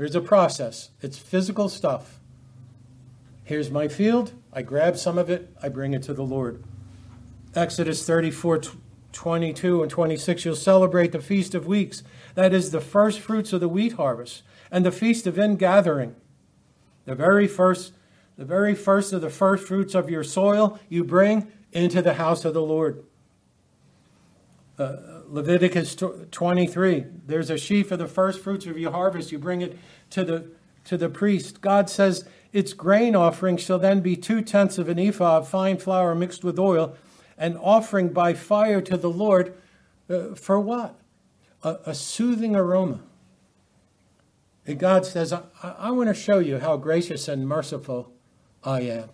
There's 0.00 0.14
a 0.14 0.22
process, 0.22 0.88
it's 1.02 1.18
physical 1.18 1.68
stuff. 1.68 2.20
Here's 3.44 3.70
my 3.70 3.86
field. 3.86 4.32
I 4.50 4.62
grab 4.62 4.96
some 4.96 5.18
of 5.18 5.28
it, 5.28 5.54
I 5.62 5.68
bring 5.68 5.92
it 5.92 6.02
to 6.04 6.14
the 6.14 6.22
Lord. 6.22 6.64
Exodus 7.54 8.06
34 8.06 8.62
22 9.12 9.82
and 9.82 9.90
26, 9.90 10.44
you'll 10.46 10.56
celebrate 10.56 11.12
the 11.12 11.20
Feast 11.20 11.54
of 11.54 11.66
Weeks. 11.66 12.02
That 12.34 12.54
is 12.54 12.70
the 12.70 12.80
first 12.80 13.20
fruits 13.20 13.52
of 13.52 13.60
the 13.60 13.68
wheat 13.68 13.92
harvest 13.92 14.42
and 14.70 14.86
the 14.86 14.90
Feast 14.90 15.26
of 15.26 15.38
Ingathering. 15.38 16.16
The 17.04 17.14
very 17.14 17.46
first, 17.46 17.92
the 18.38 18.46
very 18.46 18.74
first 18.74 19.12
of 19.12 19.20
the 19.20 19.28
first 19.28 19.68
fruits 19.68 19.94
of 19.94 20.08
your 20.08 20.24
soil 20.24 20.80
you 20.88 21.04
bring 21.04 21.52
into 21.72 22.00
the 22.00 22.14
house 22.14 22.46
of 22.46 22.54
the 22.54 22.62
Lord. 22.62 23.04
Uh, 24.80 25.20
Leviticus 25.26 25.94
23, 25.94 27.04
there's 27.26 27.50
a 27.50 27.58
sheaf 27.58 27.92
of 27.92 27.98
the 27.98 28.08
first 28.08 28.40
fruits 28.40 28.64
of 28.64 28.78
your 28.78 28.90
harvest. 28.90 29.30
You 29.30 29.38
bring 29.38 29.60
it 29.60 29.78
to 30.08 30.24
the, 30.24 30.50
to 30.86 30.96
the 30.96 31.10
priest. 31.10 31.60
God 31.60 31.90
says 31.90 32.26
its 32.52 32.72
grain 32.72 33.14
offering 33.14 33.58
shall 33.58 33.78
then 33.78 34.00
be 34.00 34.16
two 34.16 34.40
tenths 34.40 34.78
of 34.78 34.88
an 34.88 34.98
ephah 34.98 35.36
of 35.36 35.48
fine 35.48 35.76
flour 35.76 36.14
mixed 36.14 36.42
with 36.42 36.58
oil, 36.58 36.96
an 37.36 37.58
offering 37.58 38.08
by 38.08 38.32
fire 38.32 38.80
to 38.80 38.96
the 38.96 39.10
Lord. 39.10 39.54
Uh, 40.08 40.34
for 40.34 40.58
what? 40.58 40.98
A, 41.62 41.76
a, 41.86 41.94
soothing 41.94 42.56
aroma. 42.56 43.00
And 44.66 44.78
God 44.78 45.04
says, 45.04 45.32
I, 45.32 45.42
I 45.62 45.90
want 45.90 46.08
to 46.08 46.14
show 46.14 46.38
you 46.38 46.58
how 46.58 46.78
gracious 46.78 47.28
and 47.28 47.46
merciful 47.46 48.10
I 48.64 48.80
am. 48.80 49.10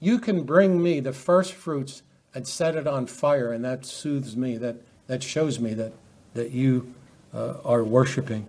You 0.00 0.18
can 0.18 0.42
bring 0.42 0.82
me 0.82 0.98
the 0.98 1.12
first 1.12 1.52
fruits 1.52 2.02
and 2.34 2.46
set 2.46 2.74
it 2.74 2.86
on 2.86 3.06
fire, 3.06 3.52
and 3.52 3.64
that 3.64 3.86
soothes 3.86 4.36
me. 4.36 4.58
That, 4.58 4.76
that 5.06 5.22
shows 5.22 5.60
me 5.60 5.74
that, 5.74 5.92
that 6.34 6.50
you 6.50 6.94
uh, 7.34 7.54
are 7.64 7.84
worshiping. 7.84 8.46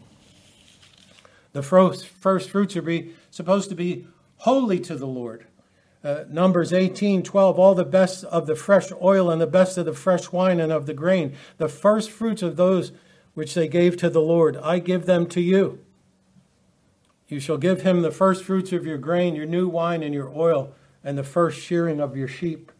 The 1.53 1.63
first, 1.63 2.07
first 2.07 2.49
fruits 2.49 2.75
are 2.75 2.81
be, 2.81 3.13
supposed 3.31 3.69
to 3.69 3.75
be 3.75 4.07
holy 4.37 4.79
to 4.81 4.95
the 4.95 5.07
Lord. 5.07 5.45
Uh, 6.03 6.23
Numbers 6.29 6.71
18, 6.71 7.23
12, 7.23 7.59
all 7.59 7.75
the 7.75 7.83
best 7.83 8.23
of 8.25 8.45
the 8.45 8.55
fresh 8.55 8.91
oil 9.01 9.31
and 9.31 9.41
the 9.41 9.47
best 9.47 9.77
of 9.77 9.85
the 9.85 9.93
fresh 9.93 10.31
wine 10.31 10.59
and 10.59 10.71
of 10.71 10.85
the 10.85 10.93
grain, 10.93 11.35
the 11.57 11.67
first 11.67 12.11
fruits 12.11 12.41
of 12.41 12.55
those 12.55 12.91
which 13.33 13.53
they 13.53 13.67
gave 13.67 13.97
to 13.97 14.09
the 14.09 14.21
Lord, 14.21 14.57
I 14.57 14.79
give 14.79 15.05
them 15.05 15.27
to 15.27 15.41
you. 15.41 15.79
You 17.27 17.39
shall 17.39 17.57
give 17.57 17.81
him 17.81 18.01
the 18.01 18.11
first 18.11 18.43
fruits 18.43 18.71
of 18.71 18.85
your 18.85 18.97
grain, 18.97 19.35
your 19.35 19.45
new 19.45 19.67
wine, 19.67 20.01
and 20.01 20.13
your 20.13 20.29
oil, 20.29 20.73
and 21.03 21.17
the 21.17 21.23
first 21.23 21.59
shearing 21.59 21.99
of 21.99 22.15
your 22.15 22.27
sheep. 22.27 22.71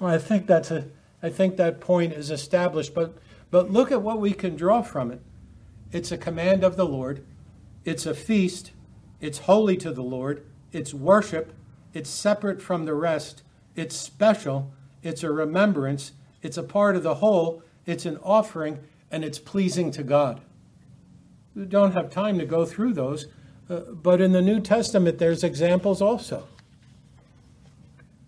Well, 0.00 0.12
I 0.12 0.18
think 0.18 0.46
that's 0.46 0.70
a, 0.70 0.86
I 1.22 1.30
think 1.30 1.56
that 1.56 1.80
point 1.80 2.12
is 2.12 2.30
established, 2.30 2.94
but 2.94 3.16
but 3.52 3.70
look 3.70 3.92
at 3.92 4.02
what 4.02 4.18
we 4.18 4.32
can 4.32 4.56
draw 4.56 4.82
from 4.82 5.12
it. 5.12 5.20
It's 5.92 6.10
a 6.10 6.16
command 6.16 6.64
of 6.64 6.76
the 6.76 6.86
Lord. 6.86 7.24
It's 7.84 8.06
a 8.06 8.14
feast. 8.14 8.72
It's 9.20 9.40
holy 9.40 9.76
to 9.76 9.92
the 9.92 10.02
Lord. 10.02 10.44
It's 10.72 10.94
worship. 10.94 11.52
It's 11.92 12.08
separate 12.08 12.62
from 12.62 12.86
the 12.86 12.94
rest. 12.94 13.42
It's 13.76 13.94
special. 13.94 14.72
It's 15.02 15.22
a 15.22 15.30
remembrance. 15.30 16.12
It's 16.40 16.56
a 16.56 16.62
part 16.62 16.96
of 16.96 17.02
the 17.02 17.16
whole. 17.16 17.62
It's 17.84 18.06
an 18.06 18.16
offering, 18.22 18.78
and 19.10 19.22
it's 19.22 19.38
pleasing 19.38 19.90
to 19.92 20.02
God. 20.02 20.40
We 21.54 21.66
don't 21.66 21.92
have 21.92 22.08
time 22.08 22.38
to 22.38 22.46
go 22.46 22.64
through 22.64 22.94
those, 22.94 23.26
uh, 23.68 23.80
but 23.90 24.22
in 24.22 24.32
the 24.32 24.40
New 24.40 24.60
Testament, 24.60 25.18
there's 25.18 25.44
examples 25.44 26.00
also. 26.00 26.48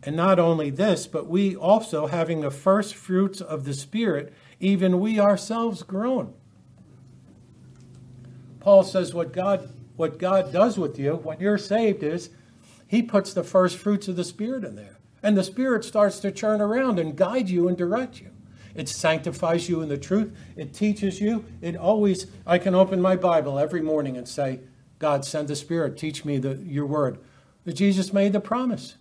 And 0.04 0.16
not 0.16 0.38
only 0.38 0.70
this, 0.70 1.06
but 1.06 1.26
we 1.28 1.56
also, 1.56 2.06
having 2.06 2.42
the 2.42 2.50
first 2.50 2.94
fruits 2.94 3.40
of 3.40 3.64
the 3.64 3.72
Spirit, 3.72 4.34
even 4.60 5.00
we 5.00 5.18
ourselves 5.18 5.82
groan. 5.82 6.34
Paul 8.60 8.82
says 8.82 9.14
what 9.14 9.32
God, 9.32 9.70
what 9.96 10.18
God 10.18 10.52
does 10.52 10.78
with 10.78 10.98
you 10.98 11.14
when 11.14 11.40
you're 11.40 11.58
saved 11.58 12.02
is 12.02 12.30
he 12.86 13.02
puts 13.02 13.32
the 13.32 13.44
first 13.44 13.76
fruits 13.76 14.08
of 14.08 14.16
the 14.16 14.24
Spirit 14.24 14.64
in 14.64 14.76
there. 14.76 14.98
And 15.22 15.38
the 15.38 15.44
Spirit 15.44 15.84
starts 15.84 16.18
to 16.20 16.30
turn 16.30 16.60
around 16.60 16.98
and 16.98 17.16
guide 17.16 17.48
you 17.48 17.66
and 17.66 17.76
direct 17.76 18.20
you. 18.20 18.30
It 18.74 18.88
sanctifies 18.88 19.68
you 19.68 19.80
in 19.80 19.88
the 19.88 19.96
truth. 19.96 20.36
It 20.56 20.74
teaches 20.74 21.20
you. 21.20 21.44
It 21.62 21.76
always, 21.76 22.26
I 22.46 22.58
can 22.58 22.74
open 22.74 23.00
my 23.00 23.16
Bible 23.16 23.58
every 23.58 23.80
morning 23.80 24.16
and 24.18 24.28
say, 24.28 24.60
God, 24.98 25.24
send 25.24 25.48
the 25.48 25.56
Spirit, 25.56 25.96
teach 25.96 26.24
me 26.24 26.38
the, 26.38 26.56
your 26.56 26.86
word. 26.86 27.18
But 27.64 27.76
Jesus 27.76 28.12
made 28.12 28.32
the 28.32 28.40
promise. 28.40 28.96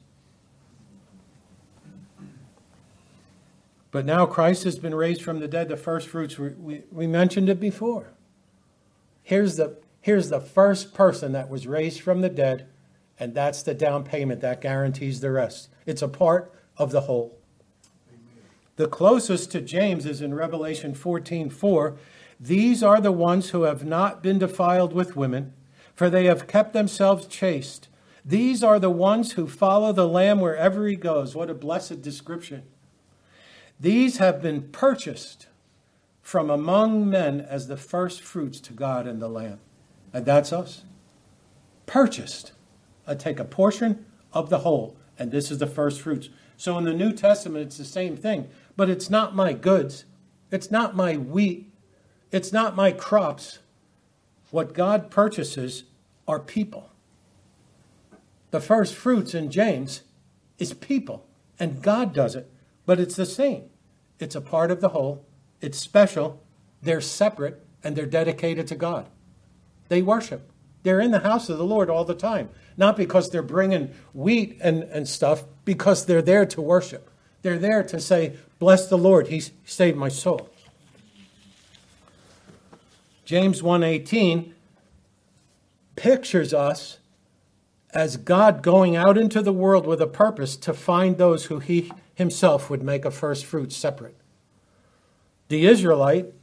But 3.94 4.08
now 4.08 4.26
Christ 4.26 4.64
has 4.64 4.80
been 4.80 4.96
raised 4.96 5.22
from 5.22 5.40
the 5.40 5.48
dead, 5.48 5.70
the 5.70 5.78
first 5.78 6.08
fruits. 6.08 6.40
We, 6.40 6.50
we, 6.50 6.82
we 6.92 7.06
mentioned 7.06 7.48
it 7.48 7.60
before. 7.60 8.08
Here's 9.22 9.56
the, 9.58 9.78
here's 10.02 10.30
the 10.30 10.42
first 10.42 10.96
person 10.96 11.32
that 11.34 11.48
was 11.48 11.68
raised 11.68 12.02
from 12.02 12.22
the 12.22 12.28
dead, 12.28 12.66
and 13.20 13.36
that's 13.36 13.62
the 13.62 13.76
down 13.76 14.04
payment 14.04 14.42
that 14.42 14.62
guarantees 14.62 15.20
the 15.20 15.30
rest. 15.30 15.70
It's 15.86 16.02
a 16.02 16.08
part 16.08 16.52
of 16.76 16.90
the 16.90 17.02
whole. 17.02 17.38
The 18.78 18.88
closest 18.88 19.52
to 19.52 19.62
James 19.62 20.08
is 20.08 20.22
in 20.22 20.34
Revelation 20.34 20.96
14 20.96 21.52
4. 21.52 21.96
These 22.40 22.82
are 22.82 23.00
the 23.00 23.12
ones 23.12 23.52
who 23.52 23.62
have 23.62 23.86
not 23.86 24.24
been 24.24 24.40
defiled 24.40 24.94
with 24.94 25.16
women, 25.16 25.54
for 25.94 26.10
they 26.10 26.26
have 26.26 26.48
kept 26.48 26.74
themselves 26.74 27.28
chaste. 27.28 27.90
These 28.26 28.64
are 28.64 28.80
the 28.80 28.90
ones 28.90 29.34
who 29.34 29.46
follow 29.46 29.94
the 29.94 30.08
Lamb 30.08 30.40
wherever 30.40 30.88
he 30.88 30.96
goes. 30.96 31.36
What 31.36 31.52
a 31.52 31.54
blessed 31.54 32.02
description. 32.02 32.64
These 33.84 34.20
have 34.20 34.42
been 34.42 34.70
purchased 34.70 35.48
from 36.22 36.50
among 36.50 37.10
men 37.10 37.42
as 37.42 37.68
the 37.68 37.76
first 37.76 38.22
fruits 38.22 38.62
to 38.62 38.72
God 38.72 39.06
and 39.06 39.22
the 39.22 39.28
Lamb. 39.28 39.60
And 40.14 40.26
that's 40.26 40.54
us. 40.54 40.86
Purchased. 41.86 42.54
I 43.06 43.16
take 43.16 43.42
a 43.42 43.44
portion 43.44 44.06
of 44.32 44.50
the 44.50 44.60
whole, 44.60 44.96
and 45.20 45.34
this 45.34 45.52
is 45.52 45.58
the 45.58 45.68
first 45.68 46.00
fruits. 46.00 46.30
So 46.56 46.78
in 46.78 46.86
the 46.86 46.94
New 46.94 47.12
Testament, 47.12 47.66
it's 47.66 47.78
the 47.78 47.84
same 47.84 48.16
thing, 48.16 48.48
but 48.78 48.90
it's 48.90 49.10
not 49.10 49.36
my 49.36 49.52
goods. 49.52 50.06
It's 50.50 50.72
not 50.72 50.96
my 50.96 51.18
wheat. 51.18 51.70
It's 52.32 52.54
not 52.54 52.78
my 52.78 52.94
crops. 52.94 53.60
What 54.50 54.74
God 54.74 55.12
purchases 55.12 55.84
are 56.26 56.40
people. 56.40 56.90
The 58.52 58.62
first 58.62 58.96
fruits 58.96 59.36
in 59.36 59.52
James 59.52 60.04
is 60.58 60.74
people, 60.74 61.28
and 61.60 61.82
God 61.82 62.14
does 62.14 62.34
it, 62.34 62.50
but 62.86 63.02
it's 63.02 63.18
the 63.18 63.26
same. 63.26 63.72
It's 64.24 64.36
a 64.36 64.42
part 64.42 64.72
of 64.72 64.82
the 64.82 64.90
whole. 64.90 65.26
It's 65.62 65.78
special. 65.78 66.42
They're 66.82 67.02
separate 67.02 67.64
and 67.84 67.96
they're 67.96 68.06
dedicated 68.06 68.68
to 68.68 68.76
God. 68.76 69.08
They 69.90 70.02
worship. 70.02 70.50
They're 70.84 71.02
in 71.02 71.12
the 71.12 71.20
house 71.20 71.50
of 71.50 71.58
the 71.58 71.66
Lord 71.66 71.90
all 71.90 72.06
the 72.06 72.16
time. 72.16 72.50
Not 72.78 72.98
because 72.98 73.30
they're 73.30 73.42
bringing 73.42 73.94
wheat 74.14 74.58
and, 74.62 74.84
and 74.84 75.08
stuff, 75.08 75.44
because 75.66 76.06
they're 76.06 76.22
there 76.22 76.46
to 76.48 76.62
worship. 76.62 77.10
They're 77.42 77.60
there 77.60 77.84
to 77.84 78.00
say, 78.00 78.38
Bless 78.60 78.88
the 78.88 78.98
Lord, 78.98 79.28
He 79.28 79.44
saved 79.66 79.98
my 79.98 80.10
soul. 80.10 80.50
James 83.26 83.62
1:18 83.62 84.54
pictures 85.96 86.54
us 86.54 87.00
as 87.94 88.18
God 88.18 88.64
going 88.64 88.96
out 88.96 89.18
into 89.18 89.42
the 89.42 89.54
world 89.54 89.86
with 89.86 90.02
a 90.02 90.08
purpose 90.08 90.58
to 90.58 90.74
find 90.74 91.18
those 91.18 91.46
who 91.46 91.60
he 91.60 91.92
himself 92.16 92.70
would 92.70 92.84
make 92.84 93.06
a 93.06 93.12
first 93.12 93.46
fruit 93.46 93.72
separate. 93.72 94.16
The 95.48 95.66
Israelite 95.66 96.34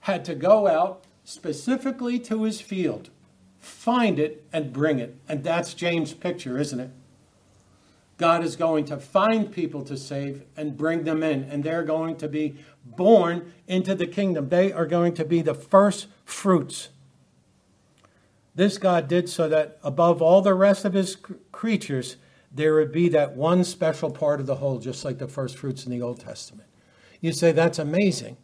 had 0.00 0.24
to 0.26 0.34
go 0.34 0.66
out 0.66 1.04
specifically 1.24 2.18
to 2.20 2.44
his 2.44 2.60
field, 2.60 3.10
find 3.58 4.18
it, 4.18 4.44
and 4.52 4.72
bring 4.72 4.98
it. 4.98 5.16
And 5.28 5.44
that's 5.44 5.74
James' 5.74 6.14
picture, 6.14 6.58
isn't 6.58 6.80
it? 6.80 6.90
God 8.16 8.42
is 8.42 8.56
going 8.56 8.84
to 8.86 8.96
find 8.98 9.52
people 9.52 9.84
to 9.84 9.96
save 9.96 10.42
and 10.56 10.76
bring 10.76 11.04
them 11.04 11.22
in, 11.22 11.44
and 11.44 11.62
they're 11.62 11.84
going 11.84 12.16
to 12.16 12.28
be 12.28 12.56
born 12.84 13.52
into 13.68 13.94
the 13.94 14.06
kingdom. 14.06 14.48
They 14.48 14.72
are 14.72 14.86
going 14.86 15.14
to 15.14 15.24
be 15.24 15.40
the 15.40 15.54
first 15.54 16.08
fruits. 16.24 16.88
This 18.56 18.76
God 18.76 19.06
did 19.06 19.28
so 19.28 19.48
that 19.48 19.78
above 19.84 20.20
all 20.20 20.42
the 20.42 20.54
rest 20.54 20.84
of 20.84 20.94
his 20.94 21.16
creatures, 21.52 22.16
there 22.52 22.74
would 22.74 22.92
be 22.92 23.08
that 23.10 23.36
one 23.36 23.64
special 23.64 24.10
part 24.10 24.40
of 24.40 24.46
the 24.46 24.56
whole, 24.56 24.78
just 24.78 25.04
like 25.04 25.18
the 25.18 25.28
first 25.28 25.56
fruits 25.56 25.84
in 25.84 25.90
the 25.90 26.02
Old 26.02 26.20
Testament. 26.20 26.68
You 27.20 27.32
say, 27.32 27.52
that's 27.52 27.78
amazing. 27.78 28.36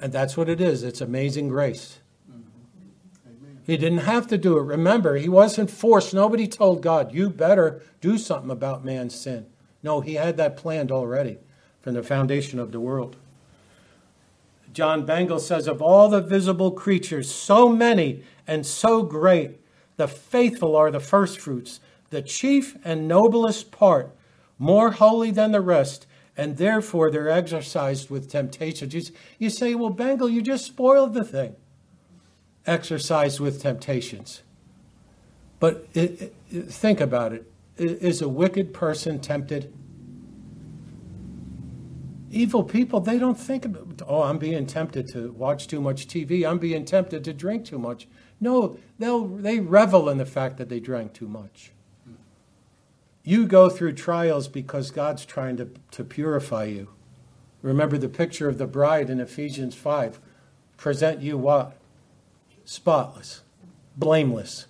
And 0.00 0.12
that's 0.12 0.36
what 0.36 0.48
it 0.48 0.60
is 0.60 0.82
it's 0.82 1.00
amazing 1.00 1.48
grace. 1.48 2.00
Mm-hmm. 2.28 3.56
He 3.64 3.76
didn't 3.76 3.98
have 3.98 4.26
to 4.28 4.38
do 4.38 4.58
it. 4.58 4.62
Remember, 4.62 5.16
he 5.16 5.28
wasn't 5.28 5.70
forced. 5.70 6.12
Nobody 6.12 6.48
told 6.48 6.82
God, 6.82 7.14
you 7.14 7.30
better 7.30 7.82
do 8.00 8.18
something 8.18 8.50
about 8.50 8.84
man's 8.84 9.14
sin. 9.14 9.46
No, 9.82 10.00
he 10.00 10.14
had 10.14 10.36
that 10.38 10.56
planned 10.56 10.90
already 10.90 11.38
from 11.80 11.94
the 11.94 12.02
foundation 12.02 12.58
of 12.58 12.72
the 12.72 12.80
world. 12.80 13.16
John 14.72 15.06
Bengel 15.06 15.40
says, 15.40 15.68
Of 15.68 15.82
all 15.82 16.08
the 16.08 16.20
visible 16.20 16.70
creatures, 16.70 17.32
so 17.32 17.68
many 17.68 18.24
and 18.46 18.64
so 18.64 19.02
great, 19.02 19.60
the 19.96 20.08
faithful 20.08 20.74
are 20.74 20.90
the 20.90 21.00
firstfruits, 21.00 21.80
the 22.12 22.22
chief 22.22 22.76
and 22.84 23.08
noblest 23.08 23.72
part, 23.72 24.14
more 24.58 24.92
holy 24.92 25.32
than 25.32 25.50
the 25.50 25.60
rest, 25.62 26.06
and 26.36 26.58
therefore 26.58 27.10
they're 27.10 27.28
exercised 27.28 28.10
with 28.10 28.30
temptation. 28.30 28.90
You, 28.90 29.02
you 29.38 29.50
say, 29.50 29.74
well, 29.74 29.90
Bengel, 29.90 30.30
you 30.30 30.42
just 30.42 30.66
spoiled 30.66 31.14
the 31.14 31.24
thing. 31.24 31.56
exercised 32.66 33.40
with 33.40 33.60
temptations. 33.62 34.42
But 35.58 35.86
it, 35.94 36.34
it, 36.50 36.70
think 36.70 37.00
about 37.00 37.32
it. 37.32 37.50
Is 37.76 38.22
a 38.22 38.28
wicked 38.28 38.72
person 38.72 39.18
tempted? 39.18 39.72
Evil 42.30 42.62
people, 42.62 43.00
they 43.00 43.18
don't 43.18 43.38
think 43.38 43.64
about, 43.64 44.02
oh, 44.06 44.22
I'm 44.22 44.38
being 44.38 44.66
tempted 44.66 45.08
to 45.14 45.32
watch 45.32 45.66
too 45.66 45.80
much 45.80 46.06
TV. 46.06 46.48
I'm 46.48 46.58
being 46.58 46.84
tempted 46.84 47.24
to 47.24 47.32
drink 47.32 47.64
too 47.64 47.78
much. 47.78 48.06
No, 48.40 48.78
they'll, 48.98 49.26
they 49.26 49.60
revel 49.60 50.08
in 50.08 50.18
the 50.18 50.26
fact 50.26 50.58
that 50.58 50.68
they 50.68 50.80
drank 50.80 51.14
too 51.14 51.28
much. 51.28 51.72
You 53.24 53.46
go 53.46 53.68
through 53.68 53.92
trials 53.92 54.48
because 54.48 54.90
God's 54.90 55.24
trying 55.24 55.56
to, 55.58 55.70
to 55.92 56.04
purify 56.04 56.64
you. 56.64 56.88
Remember 57.62 57.96
the 57.96 58.08
picture 58.08 58.48
of 58.48 58.58
the 58.58 58.66
bride 58.66 59.08
in 59.08 59.20
Ephesians 59.20 59.74
5. 59.76 60.18
Present 60.76 61.22
you 61.22 61.38
what? 61.38 61.76
Spotless, 62.64 63.42
blameless. 63.96 64.66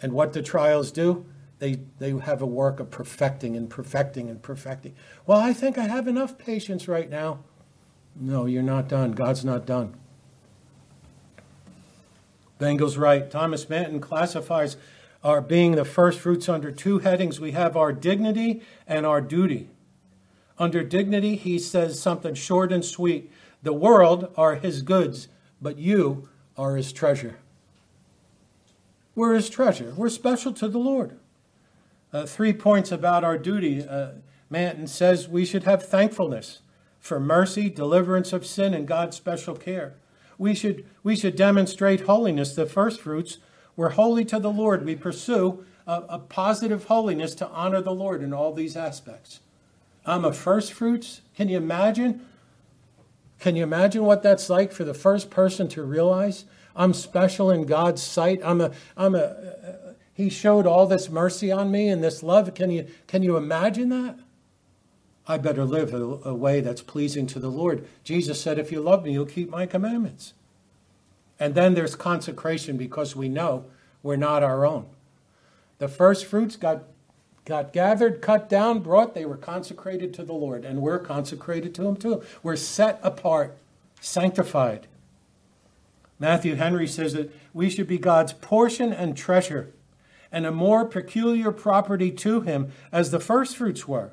And 0.00 0.12
what 0.12 0.32
the 0.32 0.42
trials 0.42 0.92
do? 0.92 1.26
They, 1.58 1.80
they 1.98 2.16
have 2.16 2.40
a 2.40 2.46
work 2.46 2.78
of 2.78 2.92
perfecting 2.92 3.56
and 3.56 3.68
perfecting 3.68 4.30
and 4.30 4.40
perfecting. 4.40 4.94
Well, 5.26 5.40
I 5.40 5.52
think 5.52 5.76
I 5.76 5.88
have 5.88 6.06
enough 6.06 6.38
patience 6.38 6.86
right 6.86 7.10
now. 7.10 7.40
No, 8.14 8.46
you're 8.46 8.62
not 8.62 8.88
done. 8.88 9.12
God's 9.12 9.44
not 9.44 9.66
done. 9.66 9.94
Bengel's 12.58 12.96
right. 12.96 13.28
Thomas 13.28 13.68
Manton 13.68 14.00
classifies 14.00 14.76
our 15.24 15.40
being 15.40 15.72
the 15.72 15.84
first 15.84 16.20
fruits 16.20 16.48
under 16.48 16.70
two 16.70 17.00
headings. 17.00 17.40
We 17.40 17.52
have 17.52 17.76
our 17.76 17.92
dignity 17.92 18.62
and 18.86 19.04
our 19.04 19.20
duty. 19.20 19.68
Under 20.58 20.82
dignity, 20.82 21.36
he 21.36 21.58
says 21.58 22.00
something 22.00 22.34
short 22.34 22.72
and 22.72 22.84
sweet. 22.84 23.30
The 23.62 23.72
world 23.72 24.32
are 24.36 24.56
his 24.56 24.82
goods, 24.82 25.28
but 25.60 25.78
you 25.78 26.28
are 26.56 26.76
his 26.76 26.92
treasure. 26.92 27.38
We're 29.14 29.34
his 29.34 29.50
treasure. 29.50 29.92
We're 29.96 30.08
special 30.08 30.52
to 30.54 30.68
the 30.68 30.78
Lord. 30.78 31.18
Uh, 32.12 32.24
three 32.24 32.52
points 32.52 32.92
about 32.92 33.24
our 33.24 33.36
duty. 33.36 33.86
Uh, 33.86 34.12
Manton 34.48 34.86
says 34.86 35.28
we 35.28 35.44
should 35.44 35.64
have 35.64 35.84
thankfulness 35.84 36.62
for 37.00 37.20
mercy, 37.20 37.68
deliverance 37.68 38.32
of 38.32 38.46
sin, 38.46 38.74
and 38.74 38.86
God's 38.86 39.16
special 39.16 39.56
care. 39.56 39.94
We 40.38 40.54
should, 40.54 40.86
we 41.02 41.16
should 41.16 41.36
demonstrate 41.36 42.02
holiness, 42.02 42.54
the 42.54 42.66
first 42.66 43.00
fruits. 43.00 43.38
We're 43.78 43.90
holy 43.90 44.24
to 44.24 44.40
the 44.40 44.50
Lord. 44.50 44.84
We 44.84 44.96
pursue 44.96 45.64
a, 45.86 46.02
a 46.08 46.18
positive 46.18 46.86
holiness 46.86 47.32
to 47.36 47.46
honor 47.46 47.80
the 47.80 47.94
Lord 47.94 48.24
in 48.24 48.34
all 48.34 48.52
these 48.52 48.76
aspects. 48.76 49.38
I'm 50.04 50.24
a 50.24 50.32
first 50.32 50.72
fruits. 50.72 51.20
Can 51.36 51.48
you 51.48 51.58
imagine? 51.58 52.26
Can 53.38 53.54
you 53.54 53.62
imagine 53.62 54.02
what 54.02 54.24
that's 54.24 54.50
like 54.50 54.72
for 54.72 54.82
the 54.82 54.94
first 54.94 55.30
person 55.30 55.68
to 55.68 55.84
realize 55.84 56.44
I'm 56.74 56.92
special 56.92 57.52
in 57.52 57.66
God's 57.66 58.02
sight? 58.02 58.40
I'm 58.42 58.60
a, 58.60 58.72
I'm 58.96 59.14
a, 59.14 59.18
uh, 59.18 59.92
he 60.12 60.28
showed 60.28 60.66
all 60.66 60.88
this 60.88 61.08
mercy 61.08 61.52
on 61.52 61.70
me 61.70 61.88
and 61.88 62.02
this 62.02 62.24
love. 62.24 62.52
Can 62.54 62.72
you, 62.72 62.88
can 63.06 63.22
you 63.22 63.36
imagine 63.36 63.90
that? 63.90 64.18
I 65.28 65.38
better 65.38 65.64
live 65.64 65.94
a, 65.94 66.02
a 66.28 66.34
way 66.34 66.62
that's 66.62 66.82
pleasing 66.82 67.28
to 67.28 67.38
the 67.38 67.48
Lord. 67.48 67.86
Jesus 68.02 68.40
said, 68.40 68.58
If 68.58 68.72
you 68.72 68.80
love 68.80 69.04
me, 69.04 69.12
you'll 69.12 69.24
keep 69.24 69.48
my 69.48 69.66
commandments. 69.66 70.34
And 71.40 71.54
then 71.54 71.74
there's 71.74 71.94
consecration 71.94 72.76
because 72.76 73.14
we 73.14 73.28
know 73.28 73.64
we're 74.02 74.16
not 74.16 74.42
our 74.42 74.66
own. 74.66 74.86
The 75.78 75.88
first 75.88 76.26
fruits 76.26 76.56
got 76.56 76.84
got 77.48 77.72
gathered, 77.72 78.20
cut 78.20 78.48
down, 78.48 78.80
brought, 78.80 79.14
they 79.14 79.24
were 79.24 79.36
consecrated 79.36 80.12
to 80.12 80.22
the 80.22 80.34
Lord, 80.34 80.66
and 80.66 80.82
we're 80.82 80.98
consecrated 80.98 81.74
to 81.76 81.86
Him 81.86 81.96
too. 81.96 82.22
We're 82.42 82.56
set 82.56 83.00
apart, 83.02 83.56
sanctified. 84.00 84.86
Matthew 86.18 86.56
Henry 86.56 86.86
says 86.86 87.14
that 87.14 87.34
we 87.54 87.70
should 87.70 87.86
be 87.86 87.96
God's 87.96 88.34
portion 88.34 88.92
and 88.92 89.16
treasure, 89.16 89.72
and 90.30 90.44
a 90.44 90.52
more 90.52 90.84
peculiar 90.84 91.50
property 91.50 92.10
to 92.10 92.42
Him 92.42 92.70
as 92.92 93.10
the 93.10 93.20
first 93.20 93.56
fruits 93.56 93.88
were. 93.88 94.10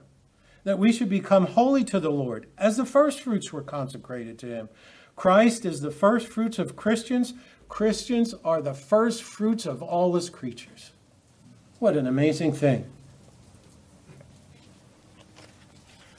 That 0.64 0.80
we 0.80 0.94
should 0.94 1.10
become 1.10 1.48
holy 1.48 1.84
to 1.84 2.00
the 2.00 2.12
Lord, 2.12 2.48
as 2.58 2.78
the 2.78 2.86
first 2.86 3.20
fruits 3.20 3.52
were 3.52 3.62
consecrated 3.62 4.40
to 4.40 4.48
Him. 4.48 4.70
Christ 5.16 5.66
is 5.66 5.82
the 5.82 5.92
first 5.92 6.28
fruits 6.28 6.60
of 6.60 6.76
Christians. 6.76 7.34
Christians 7.70 8.34
are 8.44 8.62
the 8.62 8.74
first 8.74 9.24
fruits 9.24 9.66
of 9.66 9.82
all 9.82 10.14
His 10.16 10.30
creatures. 10.30 10.92
What 11.80 11.96
an 11.98 12.08
amazing 12.08 12.54
thing. 12.54 12.86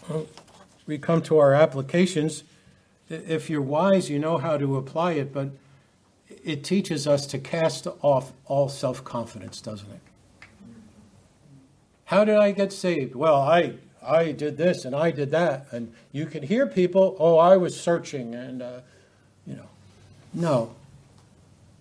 Well, 0.09 0.27
we 0.87 0.99
come 0.99 1.23
to 1.23 1.39
our 1.39 1.53
applications. 1.53 2.45
If 3.09 3.51
you're 3.51 3.63
wise, 3.63 4.11
you 4.11 4.19
know 4.19 4.39
how 4.39 4.57
to 4.57 4.77
apply 4.77 5.13
it, 5.13 5.33
but 5.33 5.51
it 6.29 6.65
teaches 6.65 7.07
us 7.07 7.27
to 7.29 7.39
cast 7.39 7.87
off 8.03 8.33
all 8.47 8.69
self 8.69 9.05
confidence, 9.05 9.61
doesn't 9.61 9.91
it? 9.91 10.01
How 12.07 12.25
did 12.25 12.37
I 12.37 12.53
get 12.53 12.73
saved? 12.73 13.15
Well, 13.15 13.35
I 13.35 13.75
I 14.07 14.33
did 14.33 14.57
this 14.57 14.85
and 14.85 14.95
I 14.95 15.11
did 15.11 15.31
that, 15.33 15.67
and 15.73 15.93
you 16.13 16.27
can 16.27 16.43
hear 16.43 16.67
people. 16.67 17.17
Oh, 17.19 17.39
I 17.39 17.57
was 17.57 17.79
searching, 17.79 18.35
and 18.35 18.63
uh, 18.63 18.81
you 19.47 19.57
know, 19.57 19.69
no, 20.33 20.75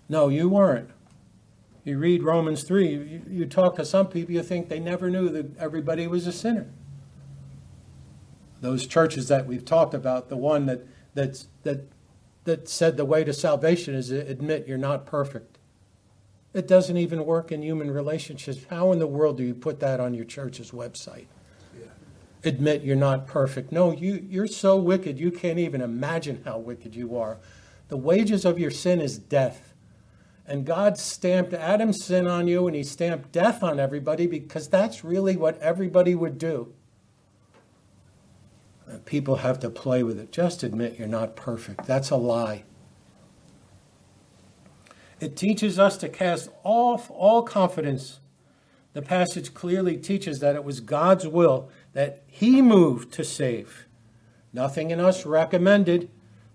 no, 0.10 0.30
you 0.30 0.50
weren't. 0.50 0.90
You 1.84 2.00
read 2.00 2.24
Romans 2.24 2.64
three. 2.64 2.90
You, 2.90 3.22
you 3.30 3.46
talk 3.46 3.76
to 3.76 3.86
some 3.86 4.08
people, 4.08 4.34
you 4.34 4.44
think 4.44 4.70
they 4.70 4.80
never 4.80 5.10
knew 5.10 5.30
that 5.30 5.58
everybody 5.58 6.08
was 6.08 6.26
a 6.26 6.32
sinner 6.32 6.68
those 8.66 8.88
churches 8.88 9.28
that 9.28 9.46
we've 9.46 9.64
talked 9.64 9.94
about, 9.94 10.30
the 10.30 10.38
one 10.38 10.66
that 10.66 10.82
that's, 11.14 11.48
that 11.64 11.88
that 12.46 12.70
said 12.70 12.98
the 12.98 13.06
way 13.06 13.24
to 13.24 13.34
salvation 13.34 13.96
is 13.96 14.10
to 14.10 14.20
admit 14.28 14.68
you're 14.68 14.78
not 14.78 15.06
perfect. 15.06 15.58
It 16.54 16.68
doesn't 16.68 16.98
even 16.98 17.26
work 17.26 17.52
in 17.52 17.62
human 17.62 17.92
relationships. 17.92 18.66
How 18.70 18.92
in 18.92 19.00
the 19.00 19.08
world 19.08 19.38
do 19.38 19.44
you 19.44 19.54
put 19.54 19.80
that 19.80 20.00
on 20.00 20.14
your 20.14 20.26
church's 20.26 20.72
website? 20.72 21.26
Admit 22.46 22.84
you're 22.84 22.96
not 22.96 23.28
perfect. 23.28 23.72
No, 23.72 23.92
you, 23.92 24.26
you're 24.30 24.48
so 24.48 24.78
wicked 24.78 25.20
you 25.20 25.32
can't 25.32 25.60
even 25.60 25.82
imagine 25.82 26.42
how 26.46 26.58
wicked 26.60 26.96
you 26.96 27.18
are. 27.18 27.38
The 27.88 27.98
wages 27.98 28.46
of 28.46 28.60
your 28.60 28.72
sin 28.72 29.02
is 29.02 29.18
death. 29.18 29.74
And 30.48 30.66
God 30.66 30.98
stamped 30.98 31.54
Adam's 31.54 32.04
sin 32.04 32.28
on 32.28 32.48
you 32.48 32.68
and 32.68 32.76
he 32.76 32.84
stamped 32.84 33.32
death 33.32 33.64
on 33.64 33.80
everybody 33.80 34.28
because 34.28 34.70
that's 34.70 35.04
really 35.04 35.36
what 35.36 35.60
everybody 35.60 36.14
would 36.14 36.38
do 36.38 36.74
people 39.06 39.38
have 39.38 39.60
to 39.60 39.70
play 39.70 40.04
with 40.04 40.20
it. 40.20 40.32
Just 40.32 40.64
admit 40.64 40.98
you're 40.98 41.08
not 41.08 41.36
perfect. 41.36 41.86
That's 41.86 42.10
a 42.10 42.16
lie. 42.16 42.64
It 45.20 45.36
teaches 45.36 45.80
us 45.80 45.98
to 45.98 46.10
cast 46.10 46.50
off 46.64 47.10
all 47.10 47.42
confidence. 47.42 48.20
The 48.96 49.02
passage 49.02 49.54
clearly 49.54 49.98
teaches 49.98 50.40
that 50.40 50.56
it 50.56 50.64
was 50.64 50.80
God's 50.80 51.28
will 51.28 51.68
that 51.92 52.24
He 52.28 52.62
moved 52.62 53.12
to 53.16 53.26
save. 53.26 53.88
Nothing 54.54 54.90
in 54.90 55.02
us 55.02 55.26
recommended. 55.26 56.10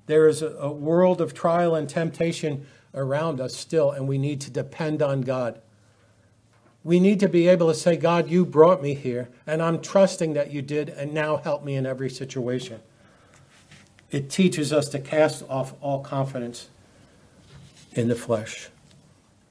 There 0.07 0.27
is 0.27 0.41
a, 0.41 0.49
a 0.53 0.73
world 0.73 1.21
of 1.21 1.35
trial 1.35 1.75
and 1.75 1.87
temptation 1.87 2.67
around 2.95 3.43
us 3.43 3.55
still, 3.55 3.91
and 3.91 4.09
we 4.09 4.17
need 4.17 4.41
to 4.41 4.51
depend 4.51 5.03
on 5.03 5.21
God. 5.21 5.61
We 6.83 6.99
need 6.99 7.21
to 7.21 7.29
be 7.29 7.47
able 7.47 7.69
to 7.69 7.75
say, 7.75 7.99
God, 7.99 8.31
you 8.31 8.47
brought 8.47 8.81
me 8.81 8.95
here, 8.95 9.29
and 9.47 9.61
I'm 9.61 9.83
trusting 9.83 10.33
that 10.33 10.51
you 10.51 10.63
did, 10.63 10.89
and 10.89 11.13
now 11.13 11.37
help 11.37 11.63
me 11.63 11.75
in 11.75 11.85
every 11.85 12.09
situation. 12.09 12.81
It 14.11 14.31
teaches 14.31 14.73
us 14.73 14.89
to 14.89 14.99
cast 14.99 15.45
off 15.47 15.75
all 15.83 16.01
confidence 16.01 16.71
in 17.93 18.09
the 18.09 18.17
flesh. 18.17 18.71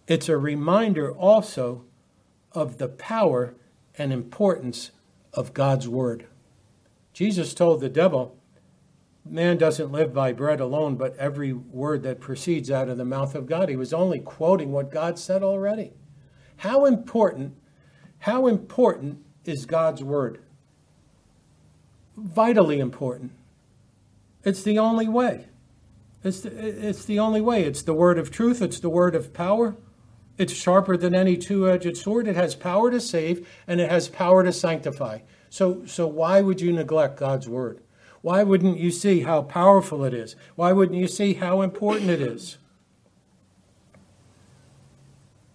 It's 0.07 0.27
a 0.27 0.39
reminder 0.39 1.11
also 1.11 1.83
of 2.53 2.77
the 2.77 2.87
power 2.87 3.53
and 3.97 4.11
importance 4.11 4.91
of 5.33 5.53
God's 5.53 5.87
word. 5.87 6.27
Jesus 7.13 7.53
told 7.53 7.81
the 7.81 7.89
devil, 7.89 8.35
Man 9.25 9.57
doesn't 9.57 9.91
live 9.91 10.13
by 10.13 10.31
bread 10.31 10.59
alone, 10.59 10.95
but 10.95 11.15
every 11.17 11.53
word 11.53 12.01
that 12.03 12.19
proceeds 12.19 12.71
out 12.71 12.89
of 12.89 12.97
the 12.97 13.05
mouth 13.05 13.35
of 13.35 13.45
God. 13.45 13.69
He 13.69 13.75
was 13.75 13.93
only 13.93 14.19
quoting 14.19 14.71
what 14.71 14.91
God 14.91 15.19
said 15.19 15.43
already. 15.43 15.91
How 16.57 16.85
important, 16.85 17.55
how 18.19 18.47
important 18.47 19.23
is 19.45 19.65
God's 19.65 20.03
word? 20.03 20.39
Vitally 22.17 22.79
important. 22.79 23.31
It's 24.43 24.63
the 24.63 24.79
only 24.79 25.07
way. 25.07 25.45
It's 26.23 26.41
the, 26.41 26.87
it's 26.87 27.05
the 27.05 27.19
only 27.19 27.41
way. 27.41 27.63
It's 27.63 27.83
the 27.83 27.93
word 27.93 28.17
of 28.17 28.31
truth, 28.31 28.61
it's 28.61 28.79
the 28.79 28.89
word 28.89 29.15
of 29.15 29.33
power. 29.33 29.75
It's 30.39 30.53
sharper 30.53 30.95
than 30.95 31.13
any 31.13 31.35
two 31.35 31.69
edged 31.69 31.97
sword. 31.97 32.25
It 32.25 32.37
has 32.37 32.55
power 32.55 32.89
to 32.89 33.01
save 33.01 33.45
and 33.67 33.81
it 33.81 33.91
has 33.91 34.07
power 34.07 34.41
to 34.41 34.53
sanctify. 34.53 35.19
So, 35.49 35.85
so 35.85 36.07
why 36.07 36.39
would 36.39 36.61
you 36.61 36.71
neglect 36.71 37.19
God's 37.19 37.49
word? 37.49 37.81
Why 38.21 38.43
wouldn't 38.43 38.79
you 38.79 38.89
see 38.89 39.21
how 39.21 39.41
powerful 39.41 40.05
it 40.05 40.13
is? 40.13 40.37
Why 40.55 40.71
wouldn't 40.71 40.97
you 40.97 41.09
see 41.09 41.33
how 41.33 41.61
important 41.61 42.09
it 42.09 42.21
is? 42.21 42.57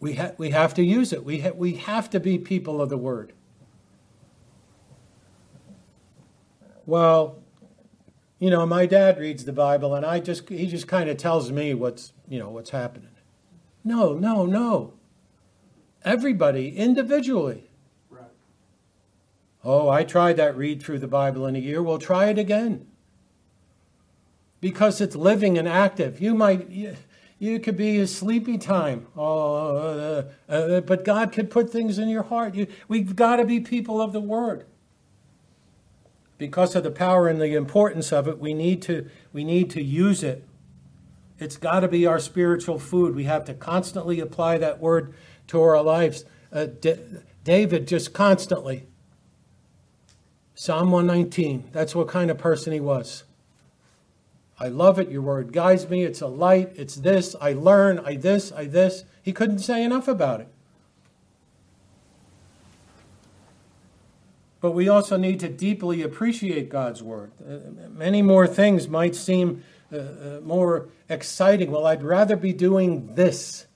We, 0.01 0.15
ha- 0.15 0.33
we 0.37 0.51
have 0.51 0.75
to 0.75 0.85
use 0.85 1.15
it. 1.15 1.25
We, 1.25 1.41
ha- 1.41 1.53
we 1.55 1.75
have 1.77 2.11
to 2.11 2.21
be 2.21 2.39
people 2.39 2.83
of 2.83 2.91
the 2.91 2.99
word. 2.99 3.33
Well, 6.85 7.39
you 8.39 8.51
know, 8.51 8.67
my 8.67 8.85
dad 8.85 9.19
reads 9.19 9.47
the 9.47 9.53
Bible, 9.53 9.95
and 9.95 10.05
I 10.05 10.21
just 10.21 10.51
he 10.51 10.67
just 10.67 10.87
kind 10.87 11.09
of 11.09 11.17
tells 11.17 11.51
me 11.51 11.73
what's 11.73 12.13
you 12.29 12.39
know 12.39 12.51
what's 12.51 12.69
happening. 12.71 13.09
No, 13.85 14.15
no, 14.15 14.47
no. 14.47 14.95
Everybody 16.05 16.77
individually. 16.77 17.71
Right. 18.11 18.25
Oh, 19.63 19.89
I 19.89 20.05
tried 20.05 20.37
that 20.39 20.57
read 20.57 20.83
through 20.83 20.99
the 21.01 21.07
Bible 21.07 21.47
in 21.47 21.55
a 21.55 21.59
year. 21.59 21.83
Well, 21.83 21.99
try 21.99 22.27
it 22.27 22.39
again. 22.39 22.87
Because 24.61 25.01
it's 25.01 25.15
living 25.15 25.59
and 25.59 25.69
active. 25.69 26.21
You 26.21 26.35
might, 26.35 26.71
you, 26.71 26.97
you 27.39 27.61
could 27.61 27.77
be 27.77 27.99
a 27.99 28.07
sleepy 28.07 28.57
time. 28.57 29.07
Oh, 29.17 29.77
uh, 29.77 30.25
uh, 30.49 30.81
but 30.81 31.05
God 31.05 31.33
could 31.33 31.51
put 31.51 31.71
things 31.71 31.99
in 31.99 32.09
your 32.09 32.23
heart. 32.23 32.55
You, 32.55 32.67
we've 32.89 33.15
got 33.15 33.37
to 33.37 33.45
be 33.45 33.61
people 33.61 34.01
of 34.01 34.13
the 34.13 34.21
Word. 34.21 34.65
Because 36.39 36.75
of 36.75 36.83
the 36.83 36.91
power 36.91 37.29
and 37.29 37.41
the 37.41 37.55
importance 37.55 38.13
of 38.13 38.27
it, 38.27 38.39
we 38.39 38.55
need 38.55 38.83
to, 38.83 39.09
we 39.33 39.45
need 39.45 39.71
to 39.71 39.83
use 39.83 40.23
it. 40.23 40.45
It's 41.39 41.57
got 41.57 41.81
to 41.81 41.89
be 41.89 42.07
our 42.07 42.19
spiritual 42.19 42.79
food. 42.79 43.15
We 43.15 43.25
have 43.25 43.45
to 43.47 43.55
constantly 43.55 44.21
apply 44.21 44.59
that 44.59 44.81
word 44.81 45.15
to 45.49 45.61
our 45.61 45.83
lives. 45.83 46.25
Uh, 46.53 46.67
D- 46.67 46.97
David 47.43 47.89
just 47.89 48.13
constantly. 48.13 48.87
Psalm 50.55 50.93
119, 50.93 51.71
that's 51.73 51.95
what 51.95 52.07
kind 52.07 52.31
of 52.31 52.39
person 52.39 52.73
he 52.73 52.81
was. 52.81 53.25
I 54.59 54.69
love 54.69 55.01
it. 55.01 55.11
Your 55.11 55.23
word 55.23 55.53
guides 55.53 55.89
me. 55.89 56.05
It's 56.05 56.21
a 56.21 56.29
light. 56.29 56.73
It's 56.77 56.95
this. 56.95 57.35
I 57.41 57.53
learn. 57.53 57.99
I 57.99 58.15
this. 58.15 58.53
I 58.53 58.67
this. 58.67 59.05
He 59.21 59.33
couldn't 59.33 59.59
say 59.59 59.83
enough 59.83 60.07
about 60.07 60.41
it. 60.41 60.49
But 64.61 64.71
we 64.71 64.89
also 64.89 65.17
need 65.17 65.41
to 65.41 65.49
deeply 65.49 66.03
appreciate 66.03 66.71
God's 66.71 67.03
word. 67.03 67.33
Uh, 67.47 67.59
many 67.91 68.23
more 68.23 68.47
things 68.47 68.89
might 68.89 69.15
seem 69.15 69.63
uh, 69.95 69.99
uh, 69.99 70.41
more 70.43 70.89
exciting. 71.09 71.71
Well, 71.71 71.87
I'd 71.87 72.03
rather 72.03 72.37
be 72.37 72.53
doing 72.53 73.15
this. 73.15 73.67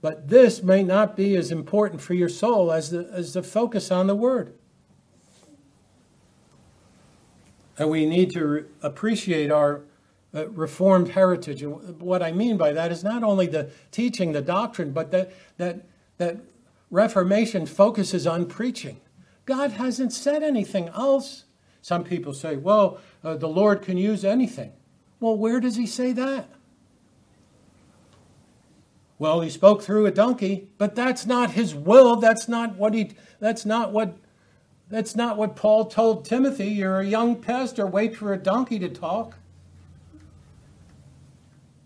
But 0.00 0.28
this 0.28 0.62
may 0.62 0.82
not 0.82 1.16
be 1.16 1.34
as 1.34 1.50
important 1.50 2.02
for 2.02 2.12
your 2.12 2.28
soul 2.28 2.70
as 2.70 2.90
the, 2.90 3.08
as 3.10 3.32
the 3.32 3.42
focus 3.42 3.90
on 3.90 4.06
the 4.06 4.14
word. 4.14 4.52
And 7.78 7.88
we 7.88 8.04
need 8.04 8.30
to 8.32 8.46
re- 8.46 8.64
appreciate 8.82 9.50
our 9.50 9.80
uh, 10.34 10.48
Reformed 10.50 11.08
heritage. 11.10 11.62
And 11.62 12.00
what 12.00 12.22
I 12.22 12.32
mean 12.32 12.56
by 12.56 12.72
that 12.72 12.92
is 12.92 13.02
not 13.02 13.22
only 13.22 13.46
the 13.46 13.70
teaching, 13.92 14.32
the 14.32 14.42
doctrine, 14.42 14.92
but 14.92 15.10
that, 15.10 15.32
that, 15.56 15.86
that 16.18 16.36
Reformation 16.90 17.66
focuses 17.66 18.26
on 18.26 18.46
preaching. 18.46 19.00
God 19.46 19.72
hasn't 19.72 20.12
said 20.12 20.42
anything 20.42 20.88
else. 20.88 21.44
Some 21.82 22.04
people 22.04 22.34
say, 22.34 22.56
well, 22.56 22.98
uh, 23.22 23.36
the 23.36 23.48
Lord 23.48 23.82
can 23.82 23.96
use 23.96 24.24
anything. 24.24 24.72
Well, 25.24 25.38
where 25.38 25.58
does 25.58 25.76
he 25.76 25.86
say 25.86 26.12
that? 26.12 26.50
Well, 29.18 29.40
he 29.40 29.48
spoke 29.48 29.80
through 29.80 30.04
a 30.04 30.10
donkey, 30.10 30.68
but 30.76 30.94
that's 30.94 31.24
not 31.24 31.52
his 31.52 31.74
will. 31.74 32.16
That's 32.16 32.46
not 32.46 32.76
what 32.76 32.92
he 32.92 33.12
that's 33.40 33.64
not 33.64 33.90
what 33.90 34.18
that's 34.90 35.16
not 35.16 35.38
what 35.38 35.56
Paul 35.56 35.86
told 35.86 36.26
Timothy. 36.26 36.66
You're 36.66 37.00
a 37.00 37.06
young 37.06 37.36
pastor, 37.36 37.86
wait 37.86 38.14
for 38.14 38.34
a 38.34 38.36
donkey 38.36 38.78
to 38.80 38.90
talk. 38.90 39.38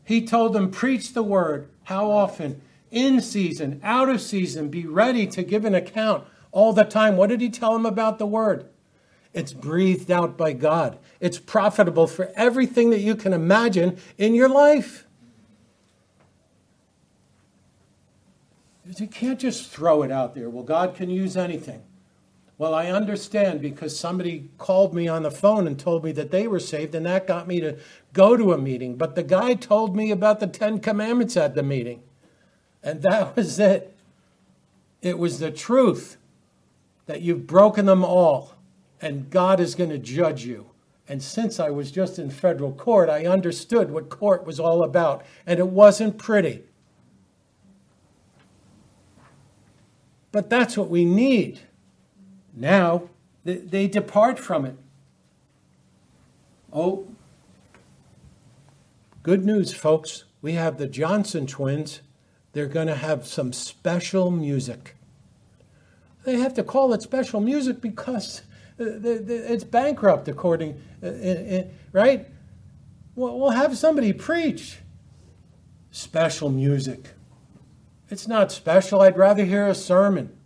He 0.05 0.27
told 0.27 0.53
them, 0.53 0.72
preach 0.72 1.12
the 1.12 1.22
word. 1.22 1.68
How 1.85 2.11
often? 2.11 2.61
In 2.90 3.20
season, 3.20 3.81
out 3.85 4.09
of 4.09 4.20
season, 4.20 4.68
be 4.68 4.85
ready 4.85 5.29
to 5.29 5.44
give 5.44 5.64
an 5.64 5.77
account 5.77 6.24
all 6.51 6.72
the 6.72 6.83
time. 6.83 7.16
What 7.16 7.29
did 7.29 7.40
he 7.40 7.51
tell 7.51 7.74
them 7.74 7.87
about 7.87 8.18
the 8.18 8.27
word? 8.27 8.68
It's 9.38 9.53
breathed 9.53 10.11
out 10.11 10.37
by 10.37 10.53
God. 10.53 10.98
It's 11.20 11.38
profitable 11.38 12.09
for 12.09 12.33
everything 12.35 12.90
that 12.90 12.98
you 12.98 13.14
can 13.14 13.33
imagine 13.33 13.96
in 14.18 14.35
your 14.35 14.48
life. 14.48 15.07
You 18.96 19.07
can't 19.07 19.38
just 19.38 19.70
throw 19.70 20.03
it 20.03 20.11
out 20.11 20.35
there. 20.35 20.51
Well, 20.51 20.64
God 20.64 20.96
can 20.96 21.09
use 21.09 21.37
anything. 21.37 21.85
Well, 22.57 22.74
I 22.74 22.88
understand 22.88 23.61
because 23.61 23.96
somebody 23.96 24.48
called 24.59 24.92
me 24.92 25.07
on 25.07 25.22
the 25.22 25.31
phone 25.31 25.68
and 25.68 25.79
told 25.79 26.03
me 26.03 26.11
that 26.12 26.33
they 26.33 26.48
were 26.48 26.59
saved, 26.59 26.92
and 26.96 27.07
that 27.07 27.29
got 27.29 27.46
me 27.46 27.61
to 27.61 27.77
go 28.12 28.37
to 28.37 28.53
a 28.53 28.59
meeting. 28.59 28.96
But 28.96 29.14
the 29.14 29.22
guy 29.22 29.55
told 29.55 29.94
me 29.94 30.11
about 30.11 30.40
the 30.40 30.48
Ten 30.48 30.81
Commandments 30.81 31.37
at 31.37 31.55
the 31.55 31.62
meeting, 31.62 32.03
and 32.83 33.03
that 33.03 33.37
was 33.37 33.61
it. 33.61 33.96
It 35.01 35.16
was 35.16 35.38
the 35.38 35.53
truth 35.53 36.16
that 37.07 37.22
you've 37.22 37.46
broken 37.46 37.87
them 37.87 38.05
all 38.05 38.58
and 39.01 39.31
God 39.31 39.61
is 39.61 39.75
going 39.75 39.91
to 39.91 39.99
judge 39.99 40.45
you. 40.45 40.71
And 41.09 41.23
since 41.23 41.59
I 41.59 41.71
was 41.71 41.91
just 41.91 42.19
in 42.19 42.31
federal 42.31 42.73
court, 42.73 43.09
I 43.09 43.27
understood 43.27 43.91
what 43.91 44.11
court 44.11 44.47
was 44.47 44.61
all 44.61 44.83
about, 44.83 45.25
and 45.47 45.59
it 45.59 45.69
wasn't 45.69 46.19
pretty. 46.19 46.65
But 50.31 50.51
that's 50.51 50.77
what 50.77 50.91
we 50.91 51.07
need. 51.07 51.61
Now, 52.55 53.09
they 53.45 53.87
depart 53.87 54.39
from 54.39 54.67
it. 54.67 54.77
Oh, 56.71 57.07
good 59.23 59.45
news, 59.45 59.73
folks. 59.73 60.25
We 60.43 60.53
have 60.53 60.77
the 60.77 60.87
Johnson 60.87 61.47
twins. 61.47 62.03
They're 62.53 62.67
going 62.67 62.89
to 62.89 62.97
have 62.97 63.27
some 63.27 63.55
special 63.55 64.31
music. 64.31 64.95
They 66.25 66.37
have 66.37 66.53
to 66.55 66.63
call 66.63 66.93
it 66.93 67.01
special 67.01 67.41
music 67.41 67.81
because 67.81 68.43
it's 68.79 69.64
bankrupt, 69.64 70.29
according, 70.29 70.81
uh, 71.03 71.62
right? 71.93 72.27
We'll 73.14 73.51
have 73.51 73.77
somebody 73.77 74.12
preach. 74.12 74.79
Special 75.91 76.51
music. 76.51 77.09
It's 78.11 78.29
not 78.29 78.53
special. 78.53 79.01
I'd 79.01 79.19
rather 79.19 79.45
hear 79.45 79.67
a 79.67 79.75
sermon. 79.75 80.37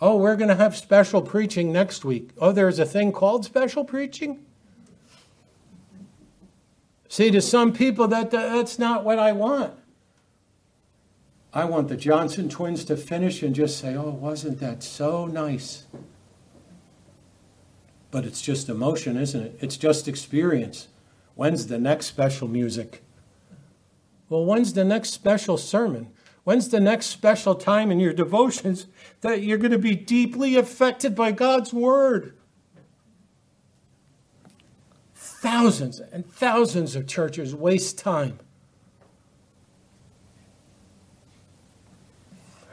Oh, 0.00 0.16
we're 0.16 0.36
going 0.36 0.48
to 0.48 0.54
have 0.54 0.76
special 0.76 1.22
preaching 1.22 1.72
next 1.72 2.04
week. 2.04 2.30
Oh, 2.38 2.52
there's 2.52 2.78
a 2.78 2.86
thing 2.86 3.12
called 3.12 3.44
special 3.44 3.84
preaching? 3.84 4.44
See, 7.08 7.30
to 7.30 7.40
some 7.40 7.72
people, 7.72 8.06
that 8.08 8.30
that's 8.30 8.78
not 8.78 9.04
what 9.04 9.18
I 9.18 9.32
want. 9.32 9.74
I 11.52 11.64
want 11.64 11.88
the 11.88 11.96
Johnson 11.96 12.48
twins 12.48 12.84
to 12.84 12.96
finish 12.96 13.42
and 13.42 13.54
just 13.54 13.78
say, 13.78 13.96
oh, 13.96 14.10
wasn't 14.10 14.60
that 14.60 14.82
so 14.82 15.26
nice? 15.26 15.86
But 18.10 18.24
it's 18.24 18.40
just 18.40 18.68
emotion, 18.68 19.16
isn't 19.16 19.42
it? 19.42 19.58
It's 19.60 19.76
just 19.76 20.08
experience. 20.08 20.88
When's 21.34 21.66
the 21.66 21.78
next 21.78 22.06
special 22.06 22.48
music? 22.48 23.02
Well, 24.28 24.44
when's 24.44 24.72
the 24.72 24.84
next 24.84 25.10
special 25.10 25.56
sermon? 25.56 26.10
When's 26.44 26.70
the 26.70 26.80
next 26.80 27.06
special 27.06 27.54
time 27.54 27.90
in 27.90 28.00
your 28.00 28.12
devotions 28.12 28.86
that 29.20 29.42
you're 29.42 29.58
going 29.58 29.72
to 29.72 29.78
be 29.78 29.94
deeply 29.94 30.56
affected 30.56 31.14
by 31.14 31.32
God's 31.32 31.72
Word? 31.72 32.34
Thousands 35.14 36.00
and 36.00 36.26
thousands 36.26 36.96
of 36.96 37.06
churches 37.06 37.54
waste 37.54 37.98
time. 37.98 38.38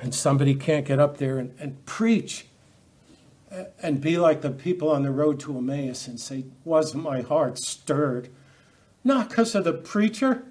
And 0.02 0.16
somebody 0.16 0.56
can't 0.56 0.86
get 0.86 1.00
up 1.00 1.18
there 1.18 1.38
and, 1.38 1.54
and 1.60 1.86
preach 1.86 2.48
and 3.82 4.02
be 4.02 4.18
like 4.18 4.42
the 4.42 4.52
people 4.52 4.90
on 4.90 5.04
the 5.04 5.12
road 5.12 5.40
to 5.42 5.58
Emmaus 5.58 6.08
and 6.08 6.20
say, 6.20 6.46
Wasn't 6.64 7.04
my 7.04 7.22
heart 7.22 7.58
stirred? 7.58 8.30
Not 9.04 9.30
because 9.30 9.56
of 9.56 9.64
the 9.64 9.74
preacher. 9.74 10.46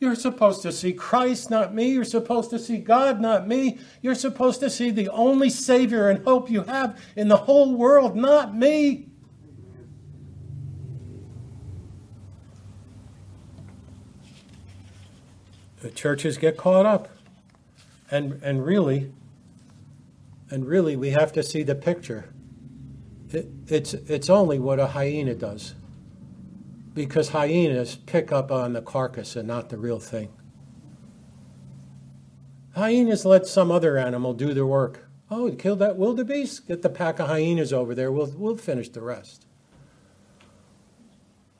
You're 0.00 0.14
supposed 0.14 0.62
to 0.62 0.72
see 0.72 0.92
Christ, 0.92 1.50
not 1.50 1.74
me. 1.74 1.90
You're 1.90 2.04
supposed 2.04 2.50
to 2.50 2.58
see 2.58 2.78
God, 2.78 3.20
not 3.20 3.48
me. 3.48 3.78
You're 4.02 4.14
supposed 4.14 4.60
to 4.60 4.68
see 4.68 4.90
the 4.90 5.08
only 5.08 5.48
Savior 5.48 6.10
and 6.10 6.24
hope 6.24 6.50
you 6.50 6.62
have 6.64 7.00
in 7.16 7.28
the 7.28 7.36
whole 7.36 7.74
world, 7.74 8.14
not 8.14 8.54
me. 8.54 9.06
The 15.80 15.90
churches 15.90 16.38
get 16.38 16.56
caught 16.56 16.86
up. 16.86 17.08
And, 18.10 18.42
and 18.42 18.64
really, 18.64 19.12
and 20.50 20.66
really, 20.66 20.96
we 20.96 21.10
have 21.10 21.32
to 21.32 21.42
see 21.42 21.62
the 21.62 21.74
picture. 21.74 22.32
It, 23.30 23.48
it's, 23.66 23.94
it's 23.94 24.30
only 24.30 24.58
what 24.58 24.78
a 24.78 24.88
hyena 24.88 25.34
does. 25.34 25.74
Because 26.92 27.30
hyenas 27.30 27.96
pick 27.96 28.30
up 28.30 28.52
on 28.52 28.72
the 28.72 28.82
carcass 28.82 29.34
and 29.34 29.48
not 29.48 29.70
the 29.70 29.78
real 29.78 29.98
thing. 29.98 30.32
Hyenas 32.74 33.24
let 33.24 33.46
some 33.46 33.70
other 33.70 33.96
animal 33.96 34.34
do 34.34 34.52
the 34.52 34.66
work. 34.66 35.08
Oh, 35.30 35.50
kill 35.50 35.76
that 35.76 35.96
wildebeest? 35.96 36.68
Get 36.68 36.82
the 36.82 36.88
pack 36.88 37.18
of 37.18 37.28
hyenas 37.28 37.72
over 37.72 37.94
there. 37.94 38.12
We'll, 38.12 38.32
we'll 38.36 38.56
finish 38.56 38.88
the 38.88 39.00
rest. 39.00 39.46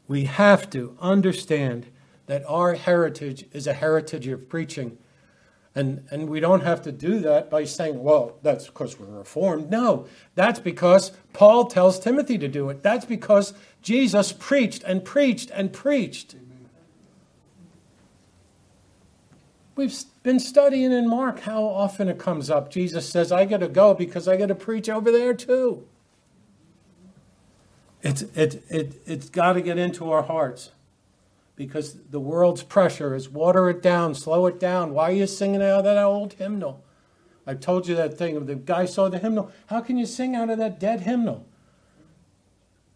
We 0.07 0.25
have 0.25 0.69
to 0.71 0.97
understand 1.01 1.87
that 2.27 2.45
our 2.47 2.75
heritage 2.75 3.47
is 3.53 3.67
a 3.67 3.73
heritage 3.73 4.27
of 4.29 4.49
preaching 4.49 4.99
and, 5.75 6.07
and 6.11 6.29
we 6.29 6.39
don't 6.39 6.61
have 6.63 6.83
to 6.83 6.93
do 6.93 7.19
that 7.21 7.51
by 7.51 7.65
saying, 7.65 8.01
well, 8.01 8.39
that's 8.43 8.67
because 8.67 8.99
we're 8.99 9.07
reformed. 9.07 9.71
No, 9.71 10.07
that's 10.37 10.61
because 10.61 11.11
Paul 11.33 11.67
tells 11.67 11.99
Timothy 11.99 12.39
to 12.39 12.47
do 12.47 12.69
it. 12.71 12.83
That's 12.83 13.05
because 13.05 13.55
Jesus 13.83 14.33
preached 14.33 14.85
and 14.85 15.05
preached 15.05 15.51
and 15.51 15.73
preached. 15.73 16.37
We've 19.75 19.93
been 20.23 20.39
studying 20.39 20.93
in 20.93 21.09
Mark 21.09 21.41
how 21.41 21.65
often 21.65 22.09
it 22.09 22.19
comes 22.19 22.49
up. 22.51 22.71
Jesus 22.71 23.09
says, 23.09 23.33
I 23.33 23.45
got 23.45 23.59
to 23.59 23.69
go 23.69 23.95
because 23.95 24.29
I 24.29 24.37
got 24.37 24.47
to 24.47 24.55
preach 24.55 24.89
over 24.89 25.11
there 25.11 25.35
too. 25.35 25.89
It's, 28.01 28.23
it, 28.23 28.63
it, 28.69 29.03
it's 29.07 29.29
got 29.29 29.55
to 29.55 29.61
get 29.61 29.79
into 29.79 30.13
our 30.13 30.23
hearts 30.23 30.71
because 31.57 31.97
the 32.11 32.21
world's 32.21 32.63
pressure 32.63 33.15
is 33.15 33.29
water 33.29 33.69
it 33.71 33.83
down, 33.83 34.15
slow 34.15 34.47
it 34.47 34.59
down. 34.59 34.93
Why 34.93 35.11
are 35.11 35.15
you 35.15 35.27
singing 35.27 35.63
out 35.63 35.79
of 35.79 35.85
that 35.85 35.99
old 35.99 36.35
hymnal? 36.35 36.85
I 37.47 37.55
told 37.55 37.87
you 37.87 37.95
that 37.97 38.17
thing. 38.17 38.45
The 38.47 38.55
guy 38.55 38.87
saw 38.87 39.09
the 39.09 39.19
hymnal. 39.19 39.53
How 39.67 39.81
can 39.81 39.97
you 39.97 40.07
sing 40.07 40.35
out 40.35 40.51
of 40.51 40.59
that 40.59 40.81
dead 40.81 41.01
hymnal? 41.01 41.47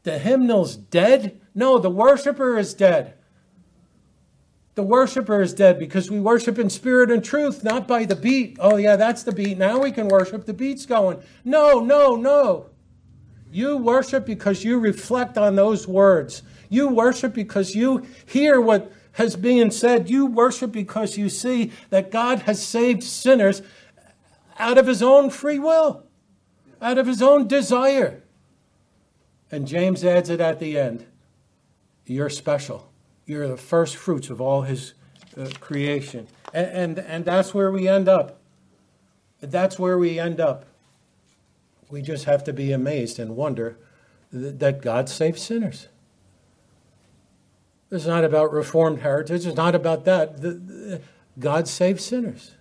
The 0.02 0.18
hymnal's 0.18 0.76
dead? 0.76 1.40
No, 1.54 1.78
the 1.78 1.90
worshiper 1.90 2.58
is 2.58 2.72
dead. 2.74 3.14
The 4.74 4.82
worshiper 4.82 5.42
is 5.42 5.52
dead 5.54 5.78
because 5.78 6.10
we 6.10 6.20
worship 6.20 6.58
in 6.58 6.70
spirit 6.70 7.10
and 7.10 7.22
truth, 7.22 7.64
not 7.64 7.88
by 7.88 8.04
the 8.04 8.16
beat. 8.16 8.56
Oh, 8.60 8.76
yeah, 8.76 8.96
that's 8.96 9.24
the 9.24 9.32
beat. 9.32 9.58
Now 9.58 9.80
we 9.80 9.90
can 9.90 10.08
worship. 10.08 10.46
The 10.46 10.54
beat's 10.54 10.86
going. 10.86 11.20
No, 11.44 11.80
no, 11.80 12.14
no. 12.14 12.70
You 13.50 13.76
worship 13.76 14.24
because 14.24 14.64
you 14.64 14.78
reflect 14.78 15.36
on 15.36 15.56
those 15.56 15.88
words. 15.88 16.42
You 16.68 16.88
worship 16.88 17.34
because 17.34 17.74
you 17.74 18.06
hear 18.26 18.60
what 18.60 18.92
has 19.12 19.36
been 19.36 19.70
said. 19.70 20.08
You 20.08 20.26
worship 20.26 20.72
because 20.72 21.18
you 21.18 21.28
see 21.28 21.72
that 21.90 22.10
God 22.10 22.40
has 22.40 22.64
saved 22.64 23.02
sinners 23.02 23.62
out 24.58 24.78
of 24.78 24.86
his 24.86 25.02
own 25.02 25.30
free 25.30 25.58
will, 25.58 26.04
out 26.80 26.98
of 26.98 27.06
his 27.06 27.22
own 27.22 27.48
desire. 27.48 28.22
And 29.50 29.66
James 29.66 30.04
adds 30.04 30.30
it 30.30 30.40
at 30.40 30.58
the 30.58 30.78
end 30.78 31.06
You're 32.06 32.30
special. 32.30 32.90
You're 33.26 33.48
the 33.48 33.56
first 33.56 33.96
fruits 33.96 34.30
of 34.30 34.40
all 34.40 34.62
his 34.62 34.94
uh, 35.36 35.50
creation. 35.60 36.28
And, 36.54 36.66
and, 36.66 36.98
and 36.98 37.24
that's 37.24 37.52
where 37.52 37.70
we 37.70 37.86
end 37.86 38.08
up. 38.08 38.40
That's 39.40 39.78
where 39.78 39.98
we 39.98 40.18
end 40.18 40.40
up. 40.40 40.64
We 41.90 42.02
just 42.02 42.24
have 42.24 42.44
to 42.44 42.52
be 42.52 42.72
amazed 42.72 43.18
and 43.18 43.36
wonder 43.36 43.78
that 44.32 44.82
God 44.82 45.08
saves 45.08 45.42
sinners. 45.42 45.88
It's 47.90 48.06
not 48.06 48.24
about 48.24 48.52
Reformed 48.52 49.00
heritage. 49.00 49.46
It's 49.46 49.56
not 49.56 49.74
about 49.74 50.04
that. 50.04 50.40
The, 50.40 50.50
the, 50.52 51.00
God 51.38 51.68
saves 51.68 52.04
sinners. 52.04 52.52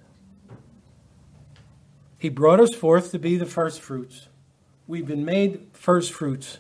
He 2.17 2.29
brought 2.29 2.59
us 2.59 2.73
forth 2.73 3.11
to 3.11 3.19
be 3.19 3.37
the 3.37 3.45
first 3.45 3.81
fruits. 3.81 4.29
We've 4.87 5.05
been 5.05 5.25
made 5.25 5.67
first 5.73 6.13
fruits. 6.13 6.59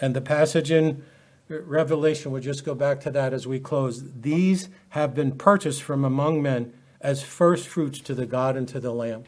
And 0.00 0.14
the 0.14 0.20
passage 0.20 0.70
in 0.70 1.02
Revelation, 1.48 2.30
we'll 2.30 2.42
just 2.42 2.64
go 2.64 2.74
back 2.74 3.00
to 3.00 3.10
that 3.10 3.32
as 3.32 3.46
we 3.46 3.58
close. 3.58 4.04
These 4.20 4.68
have 4.90 5.14
been 5.14 5.32
purchased 5.32 5.82
from 5.82 6.04
among 6.04 6.42
men 6.42 6.72
as 7.00 7.22
first 7.22 7.66
fruits 7.66 7.98
to 8.00 8.14
the 8.14 8.26
God 8.26 8.56
and 8.56 8.68
to 8.68 8.80
the 8.80 8.92
Lamb. 8.92 9.24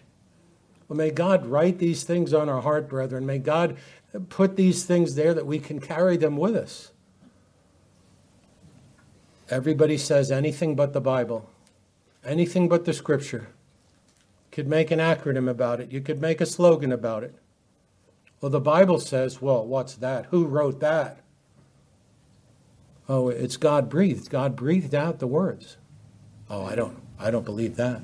Well, 0.89 0.97
may 0.97 1.11
God 1.11 1.47
write 1.47 1.79
these 1.79 2.05
things 2.05 2.35
on 2.35 2.49
our 2.49 2.63
heart, 2.63 2.89
brethren. 2.89 3.27
May 3.27 3.39
God 3.39 3.77
put 4.29 4.57
these 4.57 4.85
things 4.85 5.15
there 5.15 5.35
that 5.35 5.47
we 5.47 5.59
can 5.59 5.81
carry 5.81 6.17
them 6.17 6.37
with 6.37 6.55
us. 6.55 6.93
Everybody 9.51 9.99
says 9.99 10.31
anything 10.31 10.77
but 10.77 10.93
the 10.93 11.01
Bible, 11.01 11.51
anything 12.25 12.69
but 12.69 12.85
the 12.85 12.93
Scripture. 12.93 13.49
Could 14.53 14.69
make 14.69 14.91
an 14.91 14.99
acronym 14.99 15.49
about 15.49 15.81
it. 15.81 15.93
You 15.93 16.01
could 16.01 16.21
make 16.21 16.41
a 16.41 16.47
slogan 16.47 16.93
about 16.93 17.23
it. 17.23 17.35
Well, 18.41 18.51
the 18.51 18.61
Bible 18.61 18.99
says, 18.99 19.43
well, 19.43 19.67
what's 19.67 19.95
that? 19.97 20.27
Who 20.27 20.47
wrote 20.47 20.81
that? 20.81 21.21
Oh, 23.09 23.29
it's 23.29 23.57
God 23.57 23.89
breathed. 23.89 24.31
God 24.31 24.57
breathed 24.57 24.95
out 24.95 25.19
the 25.19 25.27
words. 25.27 25.77
Oh, 26.49 26.65
I 26.65 26.75
don't 26.75 26.97
I 27.19 27.31
don't 27.31 27.45
believe 27.45 27.77
that. 27.77 28.01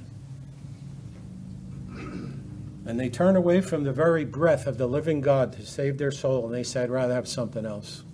And 1.88 3.01
they 3.01 3.09
turn 3.09 3.34
away 3.34 3.61
from 3.61 3.84
the 3.84 3.92
very 3.92 4.24
breath 4.24 4.66
of 4.66 4.78
the 4.78 4.86
living 4.86 5.20
God 5.20 5.53
to 5.55 5.66
save 5.66 5.99
their 5.99 6.12
soul, 6.12 6.47
and 6.47 6.55
they 6.55 6.62
say, 6.62 6.82
I'd 6.84 6.90
rather 6.90 7.14
have 7.14 7.26
something 7.26 7.66
else. 7.66 8.05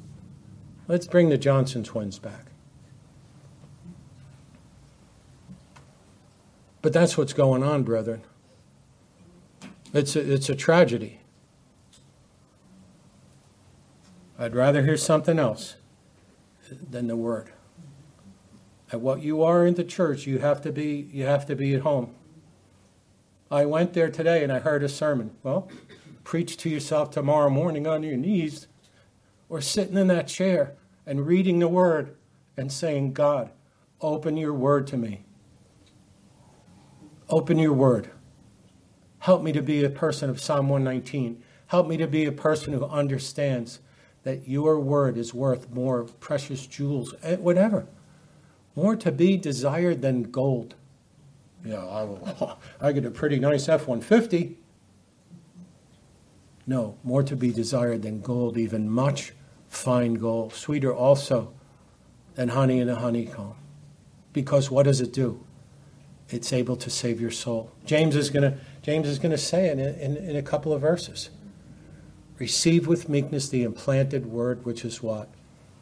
Let's 0.88 1.06
bring 1.06 1.28
the 1.28 1.36
Johnson 1.36 1.84
twins 1.84 2.18
back. 2.18 2.51
But 6.82 6.92
that's 6.92 7.16
what's 7.16 7.32
going 7.32 7.62
on, 7.62 7.84
brethren. 7.84 8.22
It's 9.94 10.16
a, 10.16 10.32
it's 10.32 10.48
a 10.48 10.56
tragedy. 10.56 11.20
I'd 14.38 14.54
rather 14.54 14.82
hear 14.82 14.96
something 14.96 15.38
else 15.38 15.76
than 16.70 17.06
the 17.06 17.16
word. 17.16 17.52
And 18.90 19.00
what 19.00 19.22
you 19.22 19.42
are 19.42 19.64
in 19.64 19.74
the 19.74 19.84
church, 19.84 20.26
you 20.26 20.38
have 20.38 20.60
to 20.62 20.72
be 20.72 21.08
you 21.12 21.24
have 21.24 21.46
to 21.46 21.54
be 21.54 21.74
at 21.74 21.82
home. 21.82 22.14
I 23.50 23.64
went 23.66 23.92
there 23.92 24.10
today 24.10 24.42
and 24.42 24.52
I 24.52 24.58
heard 24.58 24.82
a 24.82 24.88
sermon. 24.88 25.30
Well, 25.42 25.70
preach 26.24 26.56
to 26.58 26.68
yourself 26.68 27.10
tomorrow 27.10 27.50
morning 27.50 27.86
on 27.86 28.02
your 28.02 28.16
knees 28.16 28.66
or 29.48 29.60
sitting 29.60 29.96
in 29.96 30.08
that 30.08 30.26
chair 30.26 30.74
and 31.06 31.26
reading 31.26 31.58
the 31.58 31.68
word 31.68 32.16
and 32.56 32.72
saying, 32.72 33.12
God, 33.12 33.50
open 34.00 34.36
your 34.36 34.54
word 34.54 34.86
to 34.88 34.96
me. 34.96 35.24
Open 37.32 37.58
your 37.58 37.72
word. 37.72 38.10
Help 39.20 39.42
me 39.42 39.52
to 39.52 39.62
be 39.62 39.82
a 39.82 39.88
person 39.88 40.28
of 40.28 40.38
Psalm 40.38 40.68
119. 40.68 41.42
Help 41.68 41.88
me 41.88 41.96
to 41.96 42.06
be 42.06 42.26
a 42.26 42.32
person 42.32 42.74
who 42.74 42.84
understands 42.84 43.80
that 44.22 44.46
your 44.46 44.78
word 44.78 45.16
is 45.16 45.32
worth 45.32 45.70
more 45.70 46.04
precious 46.04 46.66
jewels, 46.66 47.14
eh, 47.22 47.36
whatever, 47.36 47.86
more 48.76 48.94
to 48.96 49.10
be 49.10 49.38
desired 49.38 50.02
than 50.02 50.24
gold. 50.24 50.74
Yeah, 51.64 51.78
I, 51.78 52.54
I 52.88 52.92
get 52.92 53.06
a 53.06 53.10
pretty 53.10 53.38
nice 53.40 53.66
F 53.66 53.88
150. 53.88 54.58
No, 56.66 56.98
more 57.02 57.22
to 57.22 57.34
be 57.34 57.50
desired 57.50 58.02
than 58.02 58.20
gold, 58.20 58.58
even 58.58 58.90
much 58.90 59.32
fine 59.70 60.14
gold, 60.14 60.52
sweeter 60.52 60.94
also 60.94 61.54
than 62.34 62.50
honey 62.50 62.78
in 62.78 62.90
a 62.90 62.96
honeycomb. 62.96 63.54
Because 64.34 64.70
what 64.70 64.82
does 64.82 65.00
it 65.00 65.14
do? 65.14 65.46
It's 66.32 66.52
able 66.52 66.76
to 66.76 66.90
save 66.90 67.20
your 67.20 67.30
soul. 67.30 67.70
James 67.84 68.16
is 68.16 68.30
going 68.30 68.50
to 68.50 68.58
James 68.82 69.06
is 69.06 69.18
going 69.18 69.32
to 69.32 69.38
say 69.38 69.66
it 69.66 69.78
in, 69.78 69.94
in, 69.94 70.16
in 70.16 70.36
a 70.36 70.42
couple 70.42 70.72
of 70.72 70.80
verses. 70.80 71.30
Receive 72.38 72.86
with 72.86 73.08
meekness 73.08 73.48
the 73.48 73.62
implanted 73.62 74.26
word, 74.26 74.64
which 74.64 74.84
is 74.84 75.02
what? 75.02 75.28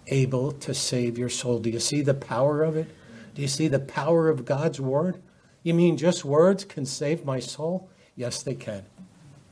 Able 0.09 0.53
to 0.53 0.75
save 0.75 1.17
your 1.17 1.29
soul. 1.29 1.59
Do 1.59 1.71
you 1.71 1.81
see 1.81 2.03
the 2.03 2.15
power 2.15 2.63
of 2.63 2.77
it? 2.77 2.89
Do 3.35 3.43
you 3.43 3.49
see 3.49 3.69
the 3.69 3.79
power 3.79 4.29
of 4.29 4.45
God's 4.45 4.81
word? 4.81 5.23
You 5.63 5.73
mean 5.75 5.97
just 5.97 6.25
words 6.25 6.65
can 6.65 6.85
save 6.85 7.25
my 7.25 7.39
soul? 7.39 7.89
Yes, 8.17 8.43
they 8.43 8.55
can. 8.55 8.85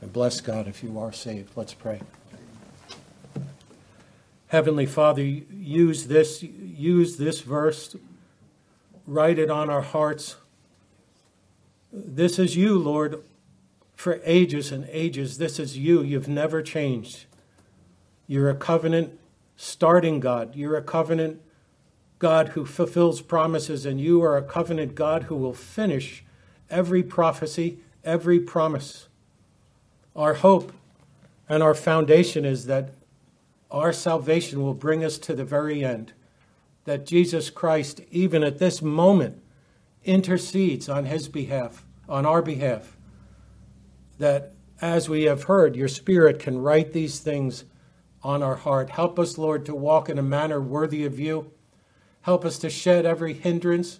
And 0.01 0.13
bless 0.13 0.41
God 0.41 0.67
if 0.67 0.83
you 0.83 0.99
are 0.99 1.11
saved. 1.11 1.53
Let's 1.55 1.73
pray. 1.73 2.01
Heavenly 4.47 4.85
Father, 4.85 5.21
use 5.21 6.07
this, 6.07 6.41
use 6.43 7.17
this 7.17 7.41
verse, 7.41 7.95
write 9.05 9.37
it 9.37 9.49
on 9.49 9.69
our 9.69 9.81
hearts. 9.81 10.35
This 11.91 12.39
is 12.39 12.55
you, 12.55 12.77
Lord 12.77 13.23
for 13.99 14.21
ages 14.23 14.71
and 14.71 14.87
ages. 14.91 15.39
This 15.39 15.59
is 15.59 15.77
you. 15.77 16.01
You've 16.01 16.29
never 16.29 16.61
changed. 16.61 17.25
You're 18.27 18.49
a 18.49 18.55
covenant 18.55 19.19
starting 19.57 20.21
God. 20.21 20.55
You're 20.55 20.77
a 20.77 20.81
covenant 20.81 21.41
God 22.17 22.49
who 22.49 22.65
fulfills 22.65 23.19
promises, 23.19 23.85
and 23.85 23.99
you 23.99 24.23
are 24.23 24.37
a 24.37 24.41
covenant 24.41 24.95
God 24.95 25.23
who 25.23 25.35
will 25.35 25.53
finish 25.53 26.23
every 26.69 27.03
prophecy, 27.03 27.79
every 28.05 28.39
promise. 28.39 29.09
Our 30.15 30.35
hope 30.35 30.71
and 31.49 31.61
our 31.61 31.75
foundation 31.75 32.45
is 32.45 32.67
that 32.67 32.91
our 33.69 33.91
salvation 33.91 34.63
will 34.63 34.73
bring 34.73 35.03
us 35.03 35.17
to 35.17 35.35
the 35.35 35.43
very 35.43 35.83
end. 35.83 36.13
That 36.85 37.05
Jesus 37.05 37.49
Christ, 37.49 37.99
even 38.11 38.45
at 38.45 38.59
this 38.59 38.81
moment, 38.81 39.41
intercedes 40.03 40.89
on 40.89 41.05
his 41.05 41.27
behalf, 41.27 41.85
on 42.07 42.25
our 42.25 42.41
behalf 42.41 42.97
that 44.17 44.53
as 44.81 45.09
we 45.09 45.23
have 45.23 45.43
heard, 45.43 45.75
your 45.75 45.87
Spirit 45.87 46.39
can 46.39 46.57
write 46.61 46.93
these 46.93 47.19
things 47.19 47.65
on 48.21 48.43
our 48.43 48.55
heart. 48.55 48.89
Help 48.91 49.17
us, 49.17 49.37
Lord, 49.37 49.65
to 49.65 49.75
walk 49.75 50.09
in 50.09 50.17
a 50.17 50.23
manner 50.23 50.61
worthy 50.61 51.05
of 51.05 51.19
you. 51.19 51.51
Help 52.21 52.45
us 52.45 52.59
to 52.59 52.69
shed 52.69 53.05
every 53.05 53.33
hindrance. 53.33 53.99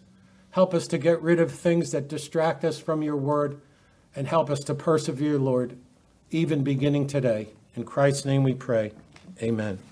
Help 0.51 0.73
us 0.73 0.87
to 0.87 0.97
get 0.97 1.21
rid 1.21 1.39
of 1.39 1.51
things 1.51 1.91
that 1.91 2.07
distract 2.07 2.63
us 2.63 2.79
from 2.79 3.01
your 3.01 3.17
word. 3.17 3.61
And 4.15 4.27
help 4.27 4.49
us 4.49 4.59
to 4.61 4.73
persevere, 4.73 5.37
Lord, 5.37 5.77
even 6.31 6.63
beginning 6.63 7.07
today. 7.07 7.49
In 7.75 7.83
Christ's 7.83 8.25
name 8.25 8.43
we 8.43 8.53
pray. 8.53 8.91
Amen. 9.41 9.88